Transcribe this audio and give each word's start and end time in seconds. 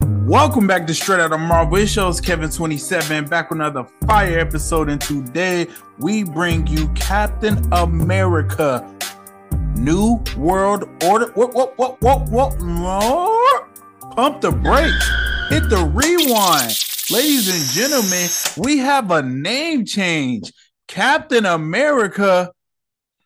Welcome 0.00 0.66
back 0.66 0.86
to 0.86 0.94
Straight 0.94 1.20
Out 1.20 1.32
of 1.32 1.40
Marvel. 1.40 1.76
It 1.76 1.88
shows 1.88 2.20
Kevin27 2.20 3.28
back 3.28 3.50
with 3.50 3.58
another 3.58 3.86
fire 4.06 4.38
episode. 4.38 4.88
And 4.88 5.00
today 5.00 5.66
we 5.98 6.24
bring 6.24 6.66
you 6.66 6.88
Captain 6.90 7.66
America 7.72 8.88
New 9.74 10.22
World 10.36 10.88
Order. 11.02 11.32
What, 11.32 11.54
what, 11.54 11.78
what, 11.78 12.00
what, 12.00 12.28
what? 12.30 12.56
Pump 14.14 14.40
the 14.40 14.52
brakes. 14.52 15.10
Hit 15.48 15.68
the 15.68 15.84
rewind. 15.84 16.78
Ladies 17.10 17.48
and 17.48 17.70
gentlemen, 17.74 18.28
we 18.56 18.78
have 18.78 19.10
a 19.10 19.22
name 19.22 19.84
change. 19.84 20.52
Captain 20.86 21.44
America 21.44 22.52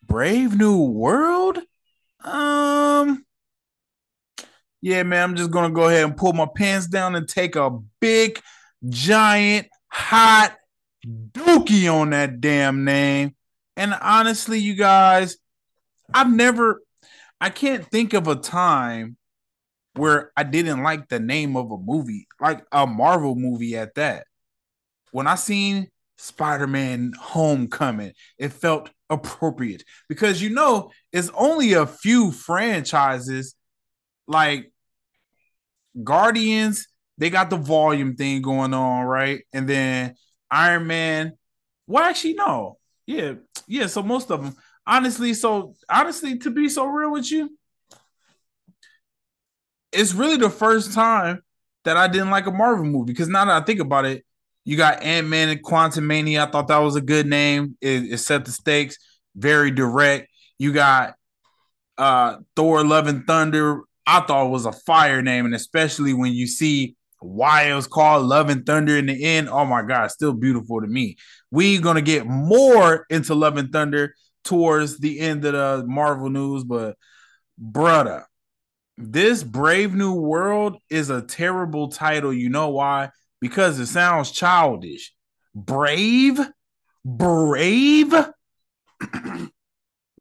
Brave 0.07 0.57
New 0.57 0.85
World? 0.85 1.59
Um, 2.23 3.24
yeah, 4.85 5.03
man, 5.03 5.31
I'm 5.31 5.35
just 5.35 5.51
gonna 5.51 5.73
go 5.73 5.89
ahead 5.89 6.05
and 6.05 6.15
pull 6.15 6.35
my 6.35 6.47
pants 6.55 6.87
down 6.87 7.15
and 7.15 7.27
take 7.27 7.57
a 7.57 7.71
big, 8.03 8.39
giant, 8.87 9.67
hot 9.89 10.59
dookie 11.07 11.91
on 11.91 12.11
that 12.11 12.43
damn 12.43 12.85
name. 12.85 13.35
And 13.79 13.95
honestly, 13.95 14.59
you 14.59 14.75
guys, 14.75 15.39
I've 16.13 16.31
never, 16.31 16.83
I 17.41 17.49
can't 17.49 17.91
think 17.91 18.13
of 18.13 18.29
a 18.29 18.37
time 18.37 19.17
where 19.95 20.31
I 20.37 20.43
didn't 20.43 20.83
like 20.83 21.09
the 21.09 21.19
name 21.19 21.57
of 21.57 21.71
a 21.71 21.79
movie, 21.79 22.27
like 22.39 22.63
a 22.71 22.87
Marvel 22.87 23.37
movie 23.37 23.79
at 23.79 23.95
that. 23.95 24.27
When 25.13 25.27
I 25.27 25.37
seen 25.37 25.89
Spider-Man 26.19 27.15
Homecoming, 27.19 28.13
it 28.37 28.53
felt 28.53 28.91
appropriate 29.09 29.83
because 30.11 30.43
you 30.43 30.51
know 30.51 30.91
it's 31.11 31.31
only 31.31 31.73
a 31.73 31.87
few 31.87 32.33
franchises 32.33 33.55
like 34.27 34.71
Guardians, 36.03 36.89
they 37.19 37.31
got 37.31 37.51
the 37.51 37.57
volume 37.57 38.17
thing 38.17 38.43
going 38.43 38.75
on, 38.75 39.05
right? 39.05 39.45
And 39.53 39.69
then 39.69 40.17
Iron 40.51 40.87
Man. 40.87 41.33
Well, 41.87 42.05
actually, 42.05 42.35
no. 42.35 42.79
Yeah, 43.07 43.35
yeah. 43.67 43.87
So 43.87 44.03
most 44.03 44.31
of 44.31 44.43
them, 44.43 44.57
honestly, 44.87 45.35
so 45.35 45.75
honestly, 45.89 46.39
to 46.39 46.51
be 46.51 46.69
so 46.69 46.87
real 46.87 47.13
with 47.13 47.31
you, 47.31 47.51
it's 49.93 50.15
really 50.15 50.37
the 50.37 50.51
first 50.51 50.93
time 50.93 51.43
that 51.85 51.97
I 51.97 52.09
didn't 52.09 52.31
like 52.31 52.47
a 52.47 52.51
Marvel 52.51 52.85
movie 52.85 53.13
because 53.13 53.29
now 53.29 53.45
that 53.45 53.63
I 53.63 53.65
think 53.65 53.81
about 53.81 54.07
it, 54.07 54.25
you 54.65 54.77
got 54.77 55.03
Ant 55.03 55.29
Man 55.29 55.51
and 55.51 55.63
Quantumania. 55.63 56.47
I 56.47 56.51
thought 56.51 56.69
that 56.69 56.79
was 56.79 56.97
a 56.97 57.01
good 57.01 57.27
name. 57.27 57.77
It, 57.81 58.13
it 58.13 58.19
set 58.19 58.45
the 58.45 58.51
stakes, 58.51 58.97
very 59.37 59.71
direct. 59.71 60.29
You 60.59 60.73
got 60.73 61.15
uh 61.99 62.39
Thor: 62.57 62.83
Love 62.85 63.07
and 63.07 63.27
Thunder. 63.27 63.83
I 64.07 64.21
thought 64.21 64.51
was 64.51 64.67
a 64.67 64.73
fire 64.73 65.23
name, 65.23 65.47
and 65.47 65.55
especially 65.55 66.13
when 66.13 66.33
you 66.33 66.47
see 66.47 66.97
why 67.21 67.65
it 67.65 67.75
was 67.75 67.87
called 67.87 68.27
Love 68.27 68.51
and 68.51 68.67
Thunder 68.67 68.97
in 68.97 69.07
the 69.07 69.25
end. 69.25 69.49
Oh 69.49 69.65
my 69.65 69.83
God, 69.83 70.11
still 70.11 70.35
beautiful 70.35 70.81
to 70.81 70.87
me. 70.87 71.17
We're 71.51 71.81
gonna 71.81 72.03
get 72.03 72.27
more 72.27 73.07
into 73.09 73.35
Love 73.35 73.57
and 73.57 73.73
Thunder 73.73 74.15
towards 74.45 74.99
the 74.99 75.21
end 75.21 75.45
of 75.45 75.53
the 75.53 75.87
Marvel 75.87 76.29
news, 76.29 76.65
but 76.65 76.97
brother, 77.57 78.27
this 78.99 79.43
Brave 79.43 79.95
New 79.95 80.13
World 80.13 80.77
is 80.91 81.11
a 81.11 81.23
terrible 81.23 81.89
title. 81.89 82.33
You 82.33 82.51
know 82.51 82.71
why? 82.71 83.11
Because 83.41 83.79
it 83.79 83.87
sounds 83.87 84.31
childish. 84.31 85.13
Brave, 85.55 86.39
brave. 87.05 88.15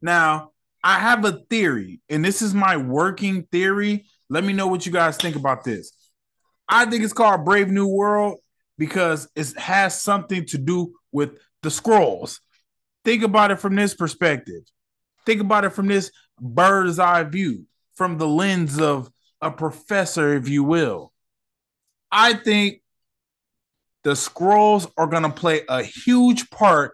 now, 0.02 0.52
I 0.84 0.98
have 0.98 1.24
a 1.24 1.40
theory, 1.48 2.02
and 2.10 2.22
this 2.22 2.42
is 2.42 2.52
my 2.52 2.76
working 2.76 3.44
theory. 3.44 4.04
Let 4.28 4.44
me 4.44 4.52
know 4.52 4.66
what 4.66 4.84
you 4.84 4.92
guys 4.92 5.16
think 5.16 5.34
about 5.34 5.64
this. 5.64 5.90
I 6.68 6.84
think 6.84 7.02
it's 7.02 7.14
called 7.14 7.46
Brave 7.46 7.70
New 7.70 7.88
World 7.88 8.40
because 8.76 9.26
it 9.34 9.56
has 9.56 9.98
something 9.98 10.44
to 10.46 10.58
do 10.58 10.94
with 11.10 11.38
the 11.62 11.70
Skrulls. 11.70 12.40
Think 13.02 13.22
about 13.22 13.50
it 13.50 13.60
from 13.60 13.74
this 13.74 13.94
perspective. 13.94 14.62
Think 15.24 15.40
about 15.40 15.64
it 15.64 15.70
from 15.70 15.86
this 15.86 16.10
bird's 16.38 16.98
eye 16.98 17.22
view, 17.22 17.64
from 17.94 18.18
the 18.18 18.28
lens 18.28 18.78
of 18.78 19.10
a 19.40 19.50
professor, 19.50 20.34
if 20.34 20.50
you 20.50 20.64
will. 20.64 21.12
I 22.12 22.34
think 22.34 22.82
the 24.02 24.10
Skrulls 24.10 24.90
are 24.98 25.06
going 25.06 25.22
to 25.22 25.30
play 25.30 25.62
a 25.66 25.82
huge 25.82 26.50
part 26.50 26.92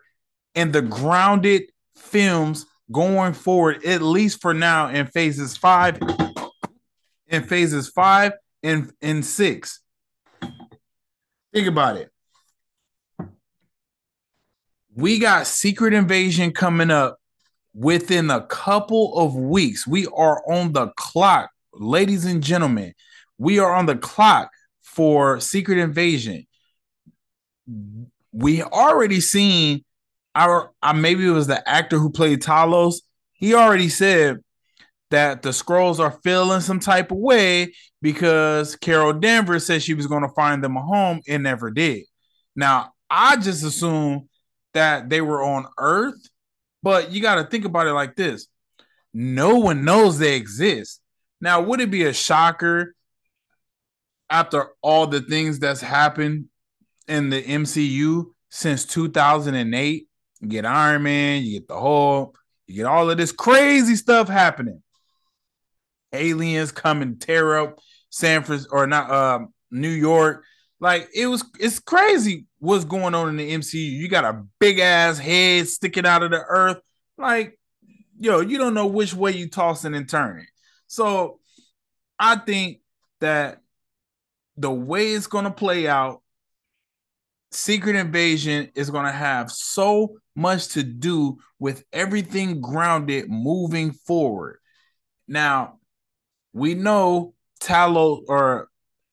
in 0.55 0.71
the 0.71 0.83
grounded 0.83 1.65
films 1.97 2.67
going 2.91 3.33
forward, 3.33 3.85
at 3.85 4.03
least 4.03 4.41
for 4.41 4.55
now, 4.55 4.89
in 4.89 5.07
phases 5.07 5.57
five, 5.57 5.99
in 7.29 7.45
phases 7.45 7.89
five 7.89 8.33
and 8.63 8.93
in 9.01 9.23
six. 9.23 9.81
Think 11.53 11.67
about 11.67 11.97
it. 11.97 12.11
We 14.95 15.19
got 15.19 15.47
Secret 15.47 15.95
Invasion 15.95 16.53
coming 16.53 16.91
up 16.91 17.19
within 17.73 18.31
a 18.31 18.45
couple 18.47 19.17
of 19.19 19.35
weeks. 19.35 19.87
We 19.87 20.07
are 20.07 20.43
on 20.51 20.73
the 20.73 20.89
clock, 20.97 21.51
ladies 21.73 22.25
and 22.25 22.43
gentlemen. 22.43 22.95
We 23.39 23.59
are 23.61 23.73
on 23.75 23.87
the 23.87 23.97
clock 23.97 24.51
for 24.83 25.41
Secret 25.41 25.79
Invasion. 25.79 26.47
We 28.33 28.63
already 28.63 29.21
seen 29.21 29.85
our 30.35 30.73
uh, 30.83 30.93
maybe 30.93 31.27
it 31.27 31.31
was 31.31 31.47
the 31.47 31.69
actor 31.69 31.99
who 31.99 32.11
played 32.11 32.41
Talos. 32.41 32.97
He 33.33 33.55
already 33.55 33.89
said 33.89 34.39
that 35.11 35.43
the 35.43 35.51
Skrulls 35.51 35.99
are 35.99 36.19
feeling 36.23 36.61
some 36.61 36.81
type 36.81 37.11
of 37.11 37.19
way 37.19 37.75
because 38.01 38.77
Carol 38.77 39.13
Danvers 39.13 39.67
said 39.67 39.83
she 39.83 39.95
was 39.95 40.07
going 40.07 40.23
to 40.23 40.35
find 40.35 40.63
them 40.63 40.77
a 40.77 40.83
home 40.83 41.21
and 41.27 41.43
never 41.43 41.71
did. 41.71 42.05
Now, 42.55 42.93
I 43.09 43.37
just 43.37 43.65
assume 43.65 44.29
that 44.75 45.09
they 45.09 45.21
were 45.21 45.43
on 45.43 45.67
Earth, 45.79 46.21
but 46.83 47.11
you 47.11 47.21
got 47.21 47.37
to 47.37 47.45
think 47.45 47.65
about 47.65 47.87
it 47.87 47.93
like 47.93 48.15
this 48.15 48.47
no 49.13 49.57
one 49.57 49.85
knows 49.85 50.19
they 50.19 50.37
exist. 50.37 51.01
Now, 51.41 51.63
would 51.63 51.81
it 51.81 51.91
be 51.91 52.05
a 52.05 52.13
shocker 52.13 52.95
after 54.29 54.69
all 54.83 55.07
the 55.07 55.21
things 55.21 55.59
that's 55.59 55.81
happened 55.81 56.47
in 57.09 57.31
the 57.31 57.43
MCU 57.43 58.27
since 58.51 58.85
2008 58.85 60.07
you 60.41 60.49
get 60.49 60.67
Iron 60.67 61.03
Man, 61.03 61.43
you 61.43 61.59
get 61.59 61.69
the 61.69 61.79
Hulk, 61.79 62.39
you 62.67 62.77
get 62.77 62.87
all 62.87 63.11
of 63.11 63.19
this 63.19 63.33
crazy 63.33 63.97
stuff 63.97 64.29
happening. 64.29 64.83
Aliens 66.13 66.73
come 66.73 67.03
and 67.03 67.21
tear 67.21 67.59
up 67.59 67.79
San 68.11 68.43
Francisco 68.43 68.77
or 68.77 68.87
not 68.87 69.11
um, 69.11 69.55
New 69.71 69.89
York. 69.89 70.45
Like 70.81 71.09
it 71.15 71.27
was 71.27 71.45
it's 71.59 71.79
crazy 71.79 72.47
what's 72.59 72.85
going 72.85 73.15
on 73.15 73.29
in 73.29 73.37
the 73.37 73.53
MCU. 73.53 73.75
You 73.75 74.09
got 74.09 74.25
a 74.25 74.45
big 74.59 74.79
ass 74.79 75.19
head 75.19 75.69
sticking 75.69 76.07
out 76.07 76.23
of 76.23 76.31
the 76.31 76.41
earth. 76.41 76.79
Like, 77.19 77.59
yo, 78.19 78.41
you 78.41 78.59
don't 78.59 78.75
know 78.75 78.87
which 78.87 79.15
way 79.15 79.33
you 79.33 79.49
tossing 79.49 79.95
and 79.95 80.09
turning. 80.09 80.47
So 80.87 81.39
I 82.19 82.37
think 82.37 82.81
that 83.21 83.61
the 84.57 84.71
way 84.71 85.13
it's 85.13 85.27
gonna 85.27 85.51
play 85.51 85.87
out, 85.87 86.23
Secret 87.53 87.97
Invasion 87.97 88.71
is 88.75 88.91
gonna 88.91 89.13
have 89.13 89.51
so 89.51 90.17
much 90.37 90.69
to 90.69 90.83
do 90.83 91.39
with 91.59 91.85
everything 91.93 92.61
grounded 92.61 93.29
moving 93.29 93.93
forward. 93.93 94.59
Now, 95.29 95.79
we 96.53 96.75
know 96.75 97.35
Talos 97.61 98.25
or 98.29 98.69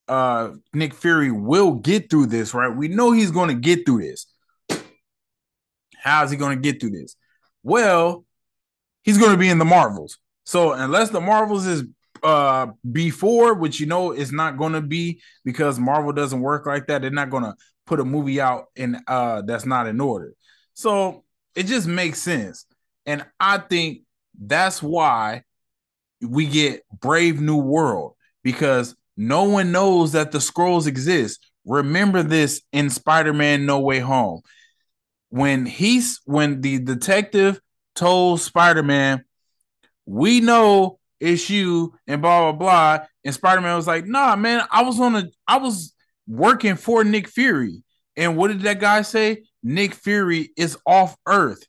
uh 0.08 0.52
Nick 0.74 0.94
Fury 0.94 1.32
will 1.32 1.74
get 1.74 2.10
through 2.10 2.28
this, 2.28 2.54
right? 2.54 2.74
We 2.74 2.88
know 2.88 3.12
he's 3.12 3.32
going 3.32 3.50
to 3.50 3.62
get 3.62 3.86
through 3.86 4.02
this. 4.02 4.26
How 5.98 6.24
is 6.24 6.32
he 6.32 6.38
going 6.38 6.58
to 6.58 6.62
get 6.62 6.80
through 6.80 6.92
this? 6.92 7.16
Well, 7.64 8.26
he's 9.04 9.18
going 9.18 9.32
to 9.32 9.38
be 9.38 9.50
in 9.50 9.58
the 9.58 9.66
Marvels. 9.66 10.18
So 10.46 10.72
unless 10.72 11.10
the 11.10 11.22
Marvels 11.22 11.66
is 11.66 11.84
uh 12.24 12.68
before, 12.92 13.54
which 13.54 13.80
you 13.80 13.86
know 13.86 14.12
is 14.12 14.32
not 14.32 14.58
going 14.58 14.74
to 14.74 14.82
be 14.82 15.22
because 15.44 15.78
Marvel 15.78 16.14
doesn't 16.14 16.40
work 16.40 16.66
like 16.66 16.88
that. 16.88 17.02
They're 17.02 17.12
not 17.12 17.30
going 17.30 17.44
to 17.44 17.56
put 17.88 18.00
a 18.00 18.06
movie 18.06 18.40
out 18.40 18.66
in 18.76 19.02
uh 19.08 19.42
that's 19.42 19.66
not 19.66 19.88
in 19.88 20.00
order. 20.00 20.34
So 20.76 21.24
it 21.56 21.66
just 21.66 21.88
makes 21.88 22.22
sense. 22.22 22.66
And 23.08 23.26
I 23.40 23.58
think 23.58 24.02
that's 24.40 24.84
why 24.84 25.44
we 26.22 26.46
get 26.46 26.84
Brave 27.00 27.42
New 27.42 27.58
World 27.58 28.14
because 28.44 28.96
no 29.16 29.46
one 29.46 29.72
knows 29.72 30.12
that 30.12 30.32
the 30.32 30.38
Skrulls 30.38 30.86
exist. 30.86 31.40
Remember 31.66 32.22
this 32.22 32.62
in 32.72 32.90
Spider-Man 32.90 33.66
No 33.66 33.80
Way 33.80 34.00
Home. 34.00 34.42
When 35.30 35.66
he's 35.66 36.22
when 36.26 36.62
the 36.62 36.80
detective 36.80 37.60
told 37.96 38.40
Spider-Man, 38.40 39.26
"We 40.06 40.40
know 40.40 41.00
it's 41.20 41.50
you," 41.50 41.96
and 42.08 42.22
blah 42.22 42.52
blah 42.52 42.60
blah, 42.60 43.08
and 43.26 43.34
Spider-Man 43.34 43.76
was 43.76 43.88
like, 43.88 44.06
"Nah, 44.06 44.36
man, 44.36 44.66
I 44.72 44.84
was 44.84 45.00
on 45.00 45.16
a 45.16 45.28
I 45.48 45.58
was 45.58 45.94
working 46.28 46.76
for 46.76 47.04
Nick 47.04 47.28
Fury." 47.28 47.84
And 48.16 48.36
what 48.36 48.50
did 48.50 48.62
that 48.62 48.80
guy 48.80 49.04
say? 49.04 49.44
Nick 49.64 49.94
Fury 49.94 50.52
is 50.58 50.78
off 50.86 51.16
Earth. 51.26 51.64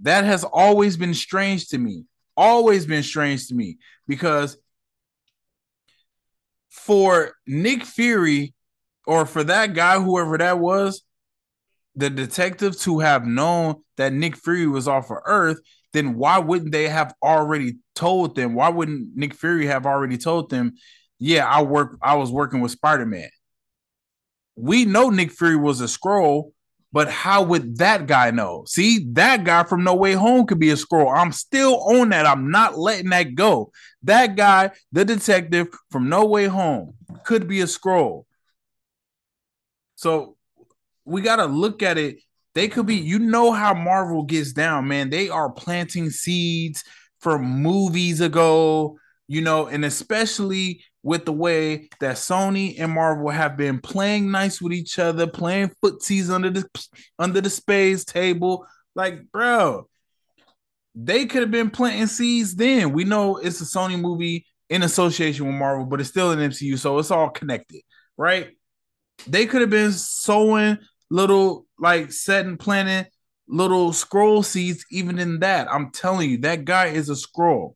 That 0.00 0.24
has 0.24 0.44
always 0.44 0.96
been 0.96 1.14
strange 1.14 1.68
to 1.68 1.78
me. 1.78 2.04
Always 2.36 2.86
been 2.86 3.02
strange 3.02 3.48
to 3.48 3.54
me 3.54 3.78
because 4.08 4.56
for 6.70 7.34
Nick 7.46 7.84
Fury 7.84 8.54
or 9.06 9.26
for 9.26 9.44
that 9.44 9.74
guy, 9.74 10.00
whoever 10.00 10.38
that 10.38 10.58
was, 10.58 11.02
the 11.96 12.08
detective 12.08 12.78
to 12.80 13.00
have 13.00 13.26
known 13.26 13.82
that 13.96 14.12
Nick 14.12 14.36
Fury 14.36 14.66
was 14.66 14.88
off 14.88 15.10
of 15.10 15.18
Earth, 15.26 15.60
then 15.92 16.14
why 16.14 16.38
wouldn't 16.38 16.72
they 16.72 16.88
have 16.88 17.14
already 17.22 17.78
told 17.94 18.36
them? 18.36 18.54
Why 18.54 18.68
wouldn't 18.68 19.16
Nick 19.16 19.34
Fury 19.34 19.66
have 19.66 19.84
already 19.84 20.16
told 20.16 20.50
them, 20.50 20.74
yeah, 21.20 21.46
I 21.46 21.62
work 21.62 21.96
I 22.02 22.16
was 22.16 22.32
working 22.32 22.60
with 22.60 22.72
Spider-Man? 22.72 23.28
We 24.56 24.84
know 24.86 25.10
Nick 25.10 25.30
Fury 25.30 25.56
was 25.56 25.80
a 25.80 25.84
Skrull, 25.84 26.52
but 26.92 27.08
how 27.08 27.42
would 27.42 27.78
that 27.78 28.06
guy 28.06 28.30
know? 28.30 28.64
See, 28.66 29.06
that 29.12 29.44
guy 29.44 29.62
from 29.62 29.84
No 29.84 29.94
Way 29.94 30.14
Home 30.14 30.46
could 30.46 30.58
be 30.58 30.70
a 30.70 30.74
Skrull. 30.74 31.14
I'm 31.14 31.30
still 31.30 31.80
on 31.82 32.08
that. 32.08 32.26
I'm 32.26 32.50
not 32.50 32.78
letting 32.78 33.10
that 33.10 33.34
go. 33.34 33.70
That 34.02 34.34
guy, 34.34 34.70
the 34.90 35.04
detective 35.04 35.68
from 35.90 36.08
No 36.08 36.24
Way 36.24 36.46
Home, 36.46 36.94
could 37.24 37.46
be 37.46 37.60
a 37.60 37.66
Skrull. 37.66 38.24
So 39.94 40.36
we 41.04 41.20
got 41.20 41.36
to 41.36 41.44
look 41.44 41.82
at 41.82 41.98
it. 41.98 42.16
They 42.54 42.66
could 42.66 42.86
be, 42.86 42.96
you 42.96 43.18
know, 43.18 43.52
how 43.52 43.74
Marvel 43.74 44.24
gets 44.24 44.52
down, 44.52 44.88
man. 44.88 45.10
They 45.10 45.28
are 45.28 45.50
planting 45.50 46.10
seeds 46.10 46.82
from 47.20 47.62
movies 47.62 48.20
ago, 48.20 48.98
you 49.28 49.42
know, 49.42 49.66
and 49.66 49.84
especially 49.84 50.82
with 51.02 51.24
the 51.24 51.32
way 51.32 51.88
that 52.00 52.16
Sony 52.16 52.78
and 52.78 52.92
Marvel 52.92 53.30
have 53.30 53.56
been 53.56 53.80
playing 53.80 54.30
nice 54.30 54.60
with 54.60 54.72
each 54.72 54.98
other, 54.98 55.26
playing 55.26 55.72
footsies 55.82 56.30
under 56.30 56.50
the 56.50 56.64
under 57.18 57.40
the 57.40 57.50
space 57.50 58.04
table. 58.04 58.66
Like, 58.94 59.30
bro, 59.32 59.88
they 60.94 61.26
could 61.26 61.42
have 61.42 61.50
been 61.50 61.70
planting 61.70 62.06
seeds 62.06 62.54
then. 62.54 62.92
We 62.92 63.04
know 63.04 63.36
it's 63.36 63.60
a 63.60 63.64
Sony 63.64 63.98
movie 63.98 64.46
in 64.68 64.82
association 64.82 65.46
with 65.46 65.54
Marvel, 65.54 65.86
but 65.86 66.00
it's 66.00 66.10
still 66.10 66.32
an 66.32 66.38
MCU, 66.38 66.78
so 66.78 66.98
it's 66.98 67.10
all 67.10 67.30
connected, 67.30 67.82
right? 68.16 68.50
They 69.26 69.46
could 69.46 69.60
have 69.60 69.70
been 69.70 69.92
sowing 69.92 70.78
little 71.10 71.66
like 71.78 72.12
setting 72.12 72.56
planting 72.56 73.10
little 73.48 73.90
Skrull 73.90 74.44
seeds 74.44 74.84
even 74.90 75.18
in 75.18 75.40
that. 75.40 75.72
I'm 75.72 75.90
telling 75.90 76.30
you, 76.30 76.38
that 76.38 76.64
guy 76.64 76.86
is 76.86 77.08
a 77.10 77.14
Skrull. 77.14 77.74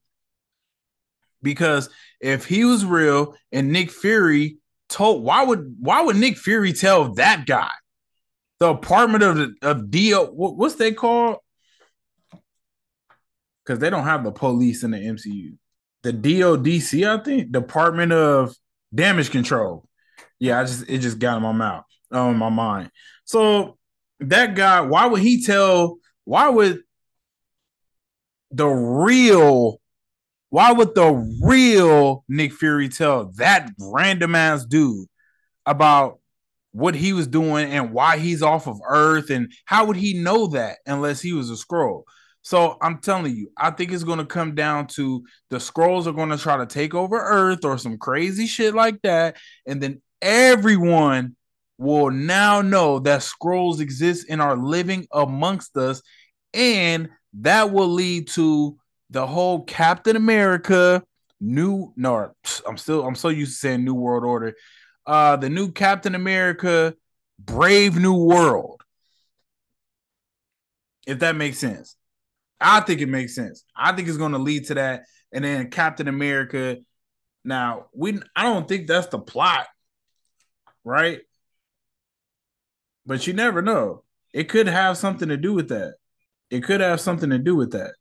Because 1.44 1.88
if 2.20 2.46
he 2.46 2.64
was 2.64 2.84
real 2.84 3.36
and 3.52 3.70
Nick 3.70 3.92
Fury 3.92 4.56
told 4.88 5.22
why 5.22 5.44
would 5.44 5.76
why 5.78 6.02
would 6.02 6.16
Nick 6.16 6.36
Fury 6.36 6.72
tell 6.72 7.14
that 7.14 7.46
guy? 7.46 7.70
The 8.58 8.70
apartment 8.70 9.22
of 9.22 9.50
of 9.62 9.90
Dio, 9.90 10.26
what, 10.26 10.56
what's 10.56 10.74
they 10.74 10.92
called? 10.92 11.36
Because 13.64 13.78
they 13.78 13.90
don't 13.90 14.04
have 14.04 14.24
the 14.24 14.32
police 14.32 14.82
in 14.82 14.90
the 14.90 14.98
MCU. 14.98 15.56
The 16.02 16.12
DODC, 16.12 17.08
I 17.08 17.22
think, 17.22 17.50
Department 17.50 18.12
of 18.12 18.54
Damage 18.94 19.30
Control. 19.30 19.88
Yeah, 20.38 20.60
I 20.60 20.64
just 20.64 20.88
it 20.88 20.98
just 20.98 21.18
got 21.18 21.36
in 21.36 21.42
my 21.42 21.52
mouth, 21.52 21.84
oh, 22.10 22.30
in 22.30 22.36
my 22.36 22.50
mind. 22.50 22.90
So 23.24 23.78
that 24.20 24.54
guy, 24.54 24.80
why 24.80 25.06
would 25.06 25.20
he 25.20 25.44
tell? 25.44 25.98
Why 26.24 26.48
would 26.48 26.80
the 28.50 28.66
real 28.66 29.80
why 30.54 30.70
would 30.70 30.94
the 30.94 31.36
real 31.42 32.24
Nick 32.28 32.52
Fury 32.52 32.88
tell 32.88 33.32
that 33.38 33.72
random 33.80 34.36
ass 34.36 34.64
dude 34.64 35.08
about 35.66 36.20
what 36.70 36.94
he 36.94 37.12
was 37.12 37.26
doing 37.26 37.72
and 37.72 37.92
why 37.92 38.18
he's 38.18 38.40
off 38.40 38.68
of 38.68 38.78
Earth? 38.86 39.30
And 39.30 39.50
how 39.64 39.86
would 39.86 39.96
he 39.96 40.14
know 40.14 40.46
that 40.46 40.76
unless 40.86 41.20
he 41.20 41.32
was 41.32 41.50
a 41.50 41.54
Skrull? 41.54 42.04
So 42.42 42.78
I'm 42.80 42.98
telling 42.98 43.34
you, 43.34 43.50
I 43.58 43.72
think 43.72 43.90
it's 43.90 44.04
going 44.04 44.20
to 44.20 44.24
come 44.24 44.54
down 44.54 44.86
to 44.94 45.24
the 45.50 45.56
Skrulls 45.56 46.06
are 46.06 46.12
going 46.12 46.30
to 46.30 46.38
try 46.38 46.56
to 46.56 46.66
take 46.66 46.94
over 46.94 47.18
Earth 47.18 47.64
or 47.64 47.76
some 47.76 47.98
crazy 47.98 48.46
shit 48.46 48.76
like 48.76 49.02
that. 49.02 49.36
And 49.66 49.82
then 49.82 50.02
everyone 50.22 51.34
will 51.78 52.12
now 52.12 52.62
know 52.62 53.00
that 53.00 53.22
Skrulls 53.22 53.80
exist 53.80 54.26
and 54.30 54.40
are 54.40 54.56
living 54.56 55.08
amongst 55.12 55.76
us. 55.76 56.00
And 56.52 57.08
that 57.40 57.72
will 57.72 57.88
lead 57.88 58.28
to 58.28 58.78
the 59.14 59.26
whole 59.26 59.62
Captain 59.62 60.16
America 60.16 61.02
new 61.40 61.92
no 61.96 62.32
I'm 62.66 62.76
still 62.76 63.06
I'm 63.06 63.14
so 63.14 63.28
used 63.28 63.52
to 63.52 63.58
saying 63.58 63.84
New 63.84 63.94
World 63.94 64.24
Order. 64.24 64.54
Uh 65.06 65.36
the 65.36 65.48
new 65.48 65.70
Captain 65.72 66.14
America 66.14 66.94
Brave 67.38 67.96
New 67.96 68.14
World. 68.26 68.82
If 71.06 71.20
that 71.20 71.36
makes 71.36 71.58
sense. 71.58 71.96
I 72.60 72.80
think 72.80 73.00
it 73.00 73.08
makes 73.08 73.34
sense. 73.34 73.64
I 73.76 73.92
think 73.92 74.08
it's 74.08 74.16
going 74.16 74.32
to 74.32 74.38
lead 74.38 74.66
to 74.66 74.74
that 74.74 75.04
and 75.32 75.44
then 75.44 75.70
Captain 75.70 76.08
America 76.08 76.78
now, 77.44 77.86
we 77.92 78.18
I 78.34 78.42
don't 78.44 78.66
think 78.66 78.86
that's 78.88 79.08
the 79.08 79.18
plot, 79.18 79.66
right? 80.82 81.20
But 83.06 83.26
you 83.26 83.32
never 83.32 83.62
know. 83.62 84.02
It 84.32 84.48
could 84.48 84.66
have 84.66 84.96
something 84.98 85.28
to 85.28 85.36
do 85.36 85.52
with 85.52 85.68
that. 85.68 85.94
It 86.50 86.64
could 86.64 86.80
have 86.80 87.00
something 87.00 87.30
to 87.30 87.38
do 87.38 87.54
with 87.54 87.72
that. 87.72 87.94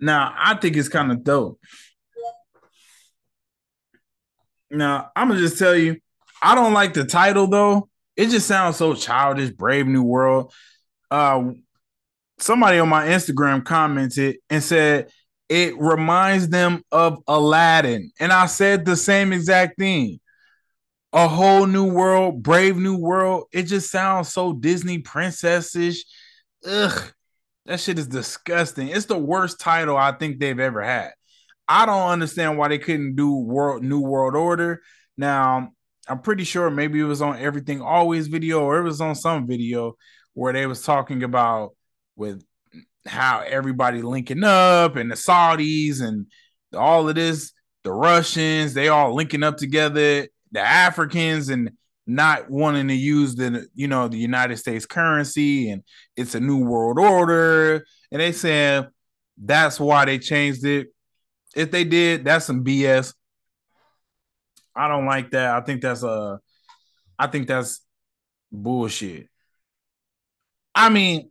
Now, 0.00 0.34
I 0.36 0.54
think 0.54 0.76
it's 0.76 0.88
kind 0.88 1.10
of 1.10 1.24
dope. 1.24 1.58
Now, 4.70 5.10
I'm 5.16 5.28
gonna 5.28 5.40
just 5.40 5.58
tell 5.58 5.74
you, 5.74 5.96
I 6.42 6.54
don't 6.54 6.74
like 6.74 6.94
the 6.94 7.04
title 7.04 7.46
though. 7.46 7.88
It 8.16 8.30
just 8.30 8.46
sounds 8.46 8.76
so 8.76 8.94
childish. 8.94 9.50
Brave 9.50 9.86
New 9.86 10.02
World. 10.02 10.52
Uh, 11.10 11.52
somebody 12.38 12.78
on 12.78 12.88
my 12.88 13.06
Instagram 13.06 13.64
commented 13.64 14.38
and 14.50 14.62
said 14.62 15.10
it 15.48 15.78
reminds 15.78 16.48
them 16.48 16.82
of 16.92 17.22
Aladdin, 17.26 18.12
and 18.20 18.32
I 18.32 18.46
said 18.46 18.84
the 18.84 18.96
same 18.96 19.32
exact 19.32 19.78
thing. 19.78 20.20
A 21.14 21.26
whole 21.26 21.66
new 21.66 21.90
world, 21.90 22.42
brave 22.42 22.76
new 22.76 22.98
world. 22.98 23.44
It 23.50 23.62
just 23.62 23.90
sounds 23.90 24.28
so 24.28 24.52
Disney 24.52 24.98
princessish. 24.98 26.00
Ugh, 26.66 27.12
that 27.68 27.78
shit 27.80 27.98
is 27.98 28.06
disgusting. 28.06 28.88
It's 28.88 29.04
the 29.04 29.18
worst 29.18 29.60
title 29.60 29.96
I 29.96 30.12
think 30.12 30.40
they've 30.40 30.58
ever 30.58 30.82
had. 30.82 31.10
I 31.68 31.84
don't 31.84 32.08
understand 32.08 32.56
why 32.56 32.68
they 32.68 32.78
couldn't 32.78 33.14
do 33.14 33.36
World 33.36 33.84
New 33.84 34.00
World 34.00 34.34
Order. 34.34 34.80
Now, 35.18 35.68
I'm 36.08 36.20
pretty 36.20 36.44
sure 36.44 36.70
maybe 36.70 36.98
it 36.98 37.04
was 37.04 37.20
on 37.20 37.38
Everything 37.38 37.82
Always 37.82 38.26
video 38.26 38.62
or 38.62 38.78
it 38.78 38.84
was 38.84 39.02
on 39.02 39.14
some 39.14 39.46
video 39.46 39.96
where 40.32 40.54
they 40.54 40.64
was 40.64 40.82
talking 40.82 41.22
about 41.22 41.74
with 42.16 42.42
how 43.06 43.44
everybody 43.46 44.00
linking 44.00 44.44
up 44.44 44.96
and 44.96 45.10
the 45.10 45.14
Saudis 45.14 46.00
and 46.00 46.26
all 46.72 47.06
of 47.06 47.16
this, 47.16 47.52
the 47.84 47.92
Russians, 47.92 48.72
they 48.72 48.88
all 48.88 49.14
linking 49.14 49.42
up 49.42 49.58
together, 49.58 50.26
the 50.52 50.60
Africans 50.60 51.50
and 51.50 51.72
not 52.08 52.50
wanting 52.50 52.88
to 52.88 52.94
use 52.94 53.34
the 53.36 53.66
you 53.74 53.86
know 53.86 54.08
the 54.08 54.16
United 54.16 54.56
States 54.56 54.86
currency 54.86 55.70
and 55.70 55.82
it's 56.16 56.34
a 56.34 56.40
new 56.40 56.64
world 56.64 56.98
order 56.98 57.84
and 58.10 58.20
they 58.20 58.32
said 58.32 58.88
that's 59.36 59.78
why 59.78 60.04
they 60.06 60.18
changed 60.18 60.64
it. 60.64 60.88
If 61.54 61.70
they 61.70 61.84
did, 61.84 62.24
that's 62.24 62.46
some 62.46 62.64
BS. 62.64 63.14
I 64.74 64.88
don't 64.88 65.06
like 65.06 65.32
that. 65.32 65.54
I 65.54 65.60
think 65.60 65.82
that's 65.82 66.02
a 66.02 66.40
I 67.18 67.26
think 67.26 67.46
that's 67.46 67.80
bullshit. 68.50 69.28
I 70.74 70.88
mean, 70.88 71.30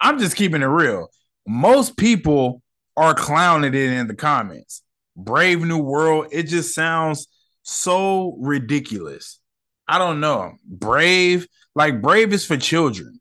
I'm 0.00 0.18
just 0.18 0.36
keeping 0.36 0.62
it 0.62 0.66
real. 0.66 1.08
Most 1.46 1.96
people 1.96 2.62
are 2.96 3.14
clowning 3.14 3.74
it 3.74 3.92
in 3.92 4.08
the 4.08 4.14
comments. 4.14 4.82
Brave 5.16 5.62
New 5.62 5.78
World, 5.78 6.26
it 6.32 6.44
just 6.44 6.74
sounds 6.74 7.28
so 7.62 8.36
ridiculous. 8.40 9.40
I 9.88 9.98
don't 9.98 10.20
know. 10.20 10.54
Brave, 10.64 11.46
like 11.74 12.02
brave 12.02 12.32
is 12.32 12.44
for 12.44 12.56
children. 12.56 13.20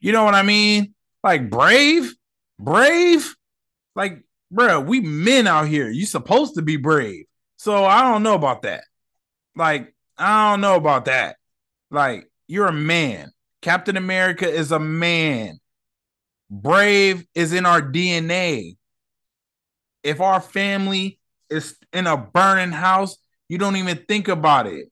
You 0.00 0.12
know 0.12 0.24
what 0.24 0.34
I 0.34 0.42
mean? 0.42 0.94
Like 1.22 1.50
brave, 1.50 2.14
brave, 2.58 3.34
like 3.94 4.22
bro, 4.50 4.80
we 4.80 5.00
men 5.00 5.46
out 5.46 5.68
here. 5.68 5.88
You 5.88 6.06
supposed 6.06 6.54
to 6.54 6.62
be 6.62 6.76
brave. 6.76 7.26
So 7.56 7.84
I 7.84 8.02
don't 8.02 8.22
know 8.22 8.34
about 8.34 8.62
that. 8.62 8.84
Like 9.54 9.94
I 10.18 10.50
don't 10.50 10.60
know 10.60 10.76
about 10.76 11.04
that. 11.04 11.36
Like 11.90 12.28
you're 12.48 12.66
a 12.66 12.72
man. 12.72 13.30
Captain 13.62 13.96
America 13.96 14.48
is 14.48 14.72
a 14.72 14.78
man. 14.78 15.60
Brave 16.50 17.24
is 17.34 17.52
in 17.52 17.66
our 17.66 17.82
DNA. 17.82 18.76
If 20.02 20.20
our 20.20 20.40
family 20.40 21.20
is 21.50 21.76
in 21.92 22.06
a 22.06 22.16
burning 22.16 22.72
house, 22.72 23.18
you 23.48 23.58
don't 23.58 23.76
even 23.76 23.98
think 24.08 24.28
about 24.28 24.66
it 24.66 24.89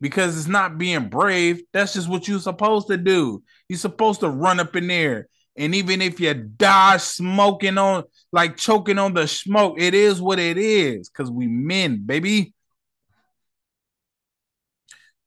because 0.00 0.36
it's 0.38 0.48
not 0.48 0.78
being 0.78 1.08
brave. 1.08 1.62
That's 1.72 1.94
just 1.94 2.08
what 2.08 2.26
you're 2.26 2.40
supposed 2.40 2.88
to 2.88 2.96
do. 2.96 3.42
You're 3.68 3.78
supposed 3.78 4.20
to 4.20 4.30
run 4.30 4.60
up 4.60 4.74
in 4.76 4.86
there. 4.86 5.28
And 5.56 5.74
even 5.74 6.00
if 6.00 6.20
you 6.20 6.32
die 6.32 6.96
smoking 6.96 7.76
on, 7.76 8.04
like 8.32 8.56
choking 8.56 8.98
on 8.98 9.14
the 9.14 9.26
smoke, 9.28 9.80
it 9.80 9.94
is 9.94 10.22
what 10.22 10.38
it 10.38 10.56
is 10.56 11.10
because 11.10 11.30
we 11.30 11.46
men, 11.46 12.02
baby. 12.04 12.54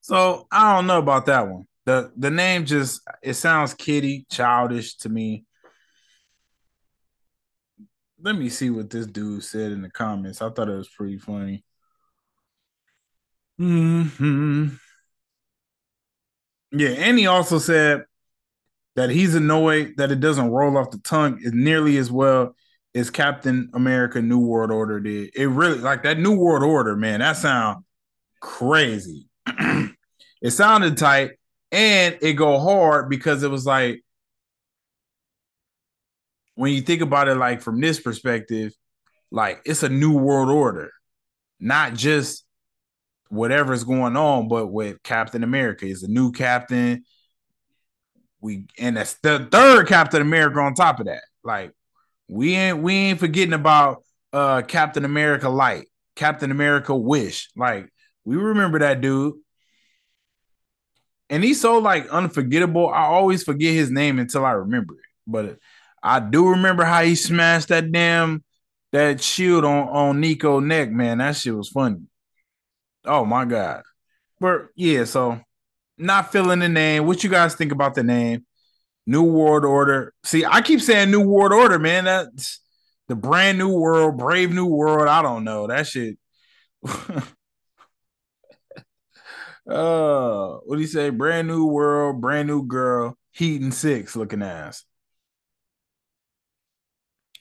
So 0.01 0.47
I 0.51 0.75
don't 0.75 0.87
know 0.87 0.99
about 0.99 1.27
that 1.27 1.47
one. 1.47 1.65
The 1.85 2.11
the 2.17 2.31
name 2.31 2.65
just 2.65 3.01
it 3.21 3.35
sounds 3.35 3.73
kiddie, 3.73 4.25
childish 4.31 4.95
to 4.97 5.09
me. 5.09 5.45
Let 8.21 8.35
me 8.37 8.49
see 8.49 8.69
what 8.69 8.89
this 8.89 9.05
dude 9.05 9.43
said 9.43 9.71
in 9.71 9.81
the 9.81 9.89
comments. 9.89 10.41
I 10.41 10.49
thought 10.49 10.69
it 10.69 10.75
was 10.77 10.89
pretty 10.89 11.17
funny. 11.17 11.63
Hmm. 13.57 14.77
Yeah, 16.71 16.89
and 16.89 17.19
he 17.19 17.27
also 17.27 17.59
said 17.59 18.05
that 18.95 19.09
he's 19.09 19.35
annoyed 19.35 19.95
that 19.97 20.11
it 20.11 20.19
doesn't 20.19 20.49
roll 20.49 20.77
off 20.77 20.91
the 20.91 20.99
tongue 20.99 21.39
as 21.45 21.53
nearly 21.53 21.97
as 21.97 22.11
well 22.11 22.55
as 22.95 23.09
Captain 23.09 23.69
America 23.73 24.21
New 24.21 24.39
World 24.39 24.71
Order 24.71 24.99
did. 24.99 25.31
It 25.35 25.47
really 25.47 25.79
like 25.79 26.03
that 26.03 26.19
New 26.19 26.35
World 26.37 26.63
Order, 26.63 26.95
man. 26.95 27.19
That 27.19 27.37
sound 27.37 27.83
crazy. 28.39 29.27
it 29.47 30.51
sounded 30.51 30.97
tight 30.97 31.31
and 31.71 32.17
it 32.21 32.33
go 32.33 32.59
hard 32.59 33.09
because 33.09 33.43
it 33.43 33.49
was 33.49 33.65
like 33.65 34.03
when 36.55 36.71
you 36.71 36.81
think 36.81 37.01
about 37.01 37.27
it 37.27 37.35
like 37.35 37.61
from 37.61 37.81
this 37.81 37.99
perspective, 37.99 38.73
like 39.31 39.61
it's 39.65 39.83
a 39.83 39.89
new 39.89 40.17
world 40.17 40.49
order, 40.49 40.91
not 41.59 41.95
just 41.95 42.45
whatever's 43.33 43.83
going 43.83 44.15
on, 44.15 44.47
but 44.47 44.67
with 44.67 45.01
Captain 45.03 45.43
America 45.43 45.85
is 45.85 46.03
a 46.03 46.07
new 46.07 46.31
captain. 46.31 47.03
We 48.39 48.67
and 48.77 48.97
that's 48.97 49.15
the 49.15 49.47
third 49.51 49.87
Captain 49.87 50.21
America 50.21 50.59
on 50.59 50.75
top 50.75 50.99
of 50.99 51.07
that. 51.07 51.23
Like 51.43 51.71
we 52.27 52.55
ain't 52.55 52.79
we 52.79 52.93
ain't 52.93 53.19
forgetting 53.19 53.53
about 53.53 54.03
uh 54.31 54.61
Captain 54.61 55.03
America 55.03 55.49
Light, 55.49 55.87
Captain 56.15 56.51
America 56.51 56.95
Wish. 56.95 57.49
Like 57.55 57.89
we 58.23 58.35
remember 58.35 58.79
that 58.79 59.01
dude. 59.01 59.35
And 61.29 61.43
he's 61.43 61.59
so 61.59 61.79
like 61.79 62.07
unforgettable. 62.09 62.89
I 62.89 63.05
always 63.05 63.43
forget 63.43 63.73
his 63.73 63.89
name 63.89 64.19
until 64.19 64.45
I 64.45 64.51
remember 64.51 64.93
it. 64.93 64.99
But 65.25 65.57
I 66.03 66.19
do 66.19 66.49
remember 66.49 66.83
how 66.83 67.01
he 67.01 67.15
smashed 67.15 67.69
that 67.69 67.91
damn 67.91 68.43
that 68.91 69.21
shield 69.21 69.65
on 69.65 69.87
on 69.87 70.19
Nico 70.19 70.59
neck, 70.59 70.91
man. 70.91 71.17
That 71.17 71.35
shit 71.35 71.55
was 71.55 71.69
funny. 71.69 72.01
Oh 73.05 73.25
my 73.25 73.45
god. 73.45 73.83
But 74.39 74.67
yeah, 74.75 75.05
so 75.05 75.39
not 75.97 76.31
feeling 76.31 76.59
the 76.59 76.69
name. 76.69 77.05
What 77.05 77.23
you 77.23 77.29
guys 77.29 77.55
think 77.55 77.71
about 77.71 77.95
the 77.95 78.03
name? 78.03 78.45
New 79.05 79.23
World 79.23 79.65
Order. 79.65 80.13
See, 80.23 80.45
I 80.45 80.61
keep 80.61 80.81
saying 80.81 81.11
New 81.11 81.27
World 81.27 81.53
Order, 81.53 81.79
man. 81.79 82.05
That's 82.05 82.61
the 83.07 83.15
brand 83.15 83.57
new 83.57 83.77
world, 83.77 84.17
brave 84.17 84.51
new 84.51 84.65
world. 84.65 85.07
I 85.07 85.21
don't 85.21 85.43
know. 85.43 85.67
That 85.67 85.87
shit. 85.87 86.17
uh 89.69 90.57
what 90.65 90.75
do 90.75 90.81
you 90.81 90.87
say? 90.87 91.09
Brand 91.09 91.47
new 91.47 91.65
world, 91.65 92.21
brand 92.21 92.47
new 92.47 92.65
girl, 92.65 93.17
heat 93.31 93.61
and 93.61 93.73
six 93.73 94.15
looking 94.15 94.41
ass. 94.41 94.83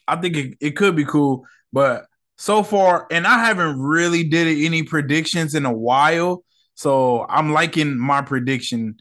I 0.07 0.17
think 0.17 0.37
it, 0.37 0.57
it 0.61 0.71
could 0.77 0.97
be 0.97 1.05
cool, 1.05 1.47
but 1.73 2.07
so 2.43 2.65
far, 2.65 3.07
and 3.09 3.25
I 3.25 3.39
haven't 3.45 3.81
really 3.81 4.25
did 4.25 4.49
any 4.49 4.83
predictions 4.83 5.55
in 5.55 5.65
a 5.65 5.73
while. 5.73 6.43
So 6.75 7.25
I'm 7.29 7.53
liking 7.53 7.97
my 7.97 8.21
prediction. 8.23 8.97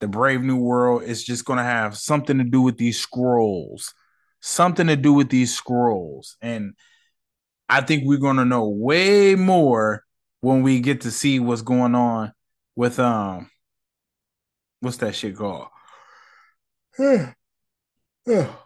The 0.00 0.08
Brave 0.08 0.40
New 0.40 0.56
World 0.56 1.02
is 1.02 1.22
just 1.22 1.44
gonna 1.44 1.62
have 1.62 1.98
something 1.98 2.38
to 2.38 2.44
do 2.44 2.62
with 2.62 2.78
these 2.78 3.06
Skrulls, 3.06 3.92
something 4.40 4.86
to 4.86 4.96
do 4.96 5.12
with 5.12 5.28
these 5.28 5.60
Skrulls, 5.60 6.36
and 6.40 6.72
I 7.68 7.82
think 7.82 8.04
we're 8.06 8.16
gonna 8.16 8.46
know 8.46 8.66
way 8.66 9.34
more 9.34 10.02
when 10.40 10.62
we 10.62 10.80
get 10.80 11.02
to 11.02 11.10
see 11.10 11.38
what's 11.38 11.60
going 11.60 11.94
on 11.94 12.32
with 12.76 12.98
um, 12.98 13.50
what's 14.80 14.96
that 14.98 15.14
shit 15.14 15.36
called? 15.36 15.68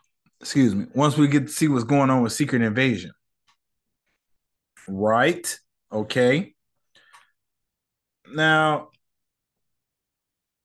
Excuse 0.40 0.76
me. 0.76 0.86
Once 0.94 1.16
we 1.16 1.26
get 1.26 1.48
to 1.48 1.52
see 1.52 1.66
what's 1.66 1.82
going 1.82 2.10
on 2.10 2.22
with 2.22 2.32
Secret 2.32 2.62
Invasion. 2.62 3.10
Right. 4.90 5.58
Okay. 5.92 6.54
Now, 8.32 8.88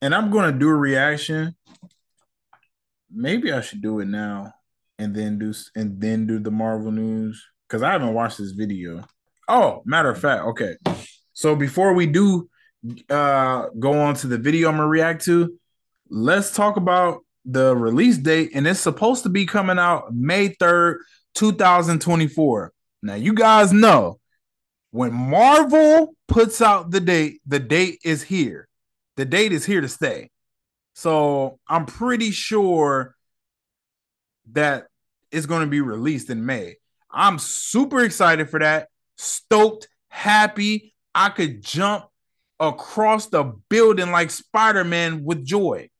and 0.02 0.14
I'm 0.14 0.30
going 0.30 0.52
to 0.52 0.58
do 0.58 0.68
a 0.68 0.74
reaction. 0.74 1.54
Maybe 3.10 3.52
I 3.52 3.60
should 3.60 3.82
do 3.82 4.00
it 4.00 4.06
now 4.06 4.52
and 4.98 5.14
then 5.14 5.38
do 5.38 5.52
and 5.74 6.00
then 6.00 6.26
do 6.26 6.38
the 6.38 6.50
Marvel 6.50 6.90
news 6.90 7.44
because 7.66 7.82
I 7.82 7.92
haven't 7.92 8.14
watched 8.14 8.38
this 8.38 8.52
video. 8.52 9.04
Oh, 9.48 9.82
matter 9.84 10.10
of 10.10 10.18
fact, 10.18 10.44
okay. 10.44 10.76
So 11.32 11.54
before 11.54 11.94
we 11.94 12.06
do 12.06 12.48
uh 13.10 13.66
go 13.78 13.98
on 14.00 14.14
to 14.14 14.26
the 14.26 14.38
video 14.38 14.68
I'm 14.68 14.76
gonna 14.76 14.88
react 14.88 15.24
to, 15.24 15.58
let's 16.08 16.54
talk 16.54 16.76
about 16.76 17.24
the 17.44 17.76
release 17.76 18.18
date, 18.18 18.50
and 18.54 18.66
it's 18.66 18.80
supposed 18.80 19.22
to 19.22 19.28
be 19.28 19.46
coming 19.46 19.78
out 19.78 20.14
May 20.14 20.48
3rd, 20.50 20.96
2024. 21.34 22.72
Now, 23.06 23.14
you 23.14 23.34
guys 23.34 23.72
know 23.72 24.18
when 24.90 25.12
Marvel 25.12 26.16
puts 26.26 26.60
out 26.60 26.90
the 26.90 27.00
date, 27.00 27.40
the 27.46 27.60
date 27.60 28.00
is 28.04 28.24
here. 28.24 28.66
The 29.16 29.24
date 29.24 29.52
is 29.52 29.64
here 29.64 29.80
to 29.80 29.88
stay. 29.88 30.30
So 30.94 31.60
I'm 31.68 31.86
pretty 31.86 32.32
sure 32.32 33.14
that 34.52 34.88
it's 35.30 35.46
going 35.46 35.60
to 35.60 35.68
be 35.68 35.80
released 35.80 36.30
in 36.30 36.44
May. 36.46 36.76
I'm 37.10 37.38
super 37.38 38.02
excited 38.02 38.50
for 38.50 38.58
that. 38.58 38.88
Stoked, 39.16 39.88
happy. 40.08 40.92
I 41.14 41.28
could 41.28 41.62
jump 41.62 42.06
across 42.58 43.26
the 43.26 43.54
building 43.68 44.10
like 44.10 44.30
Spider 44.30 44.82
Man 44.82 45.22
with 45.24 45.44
joy. 45.44 45.90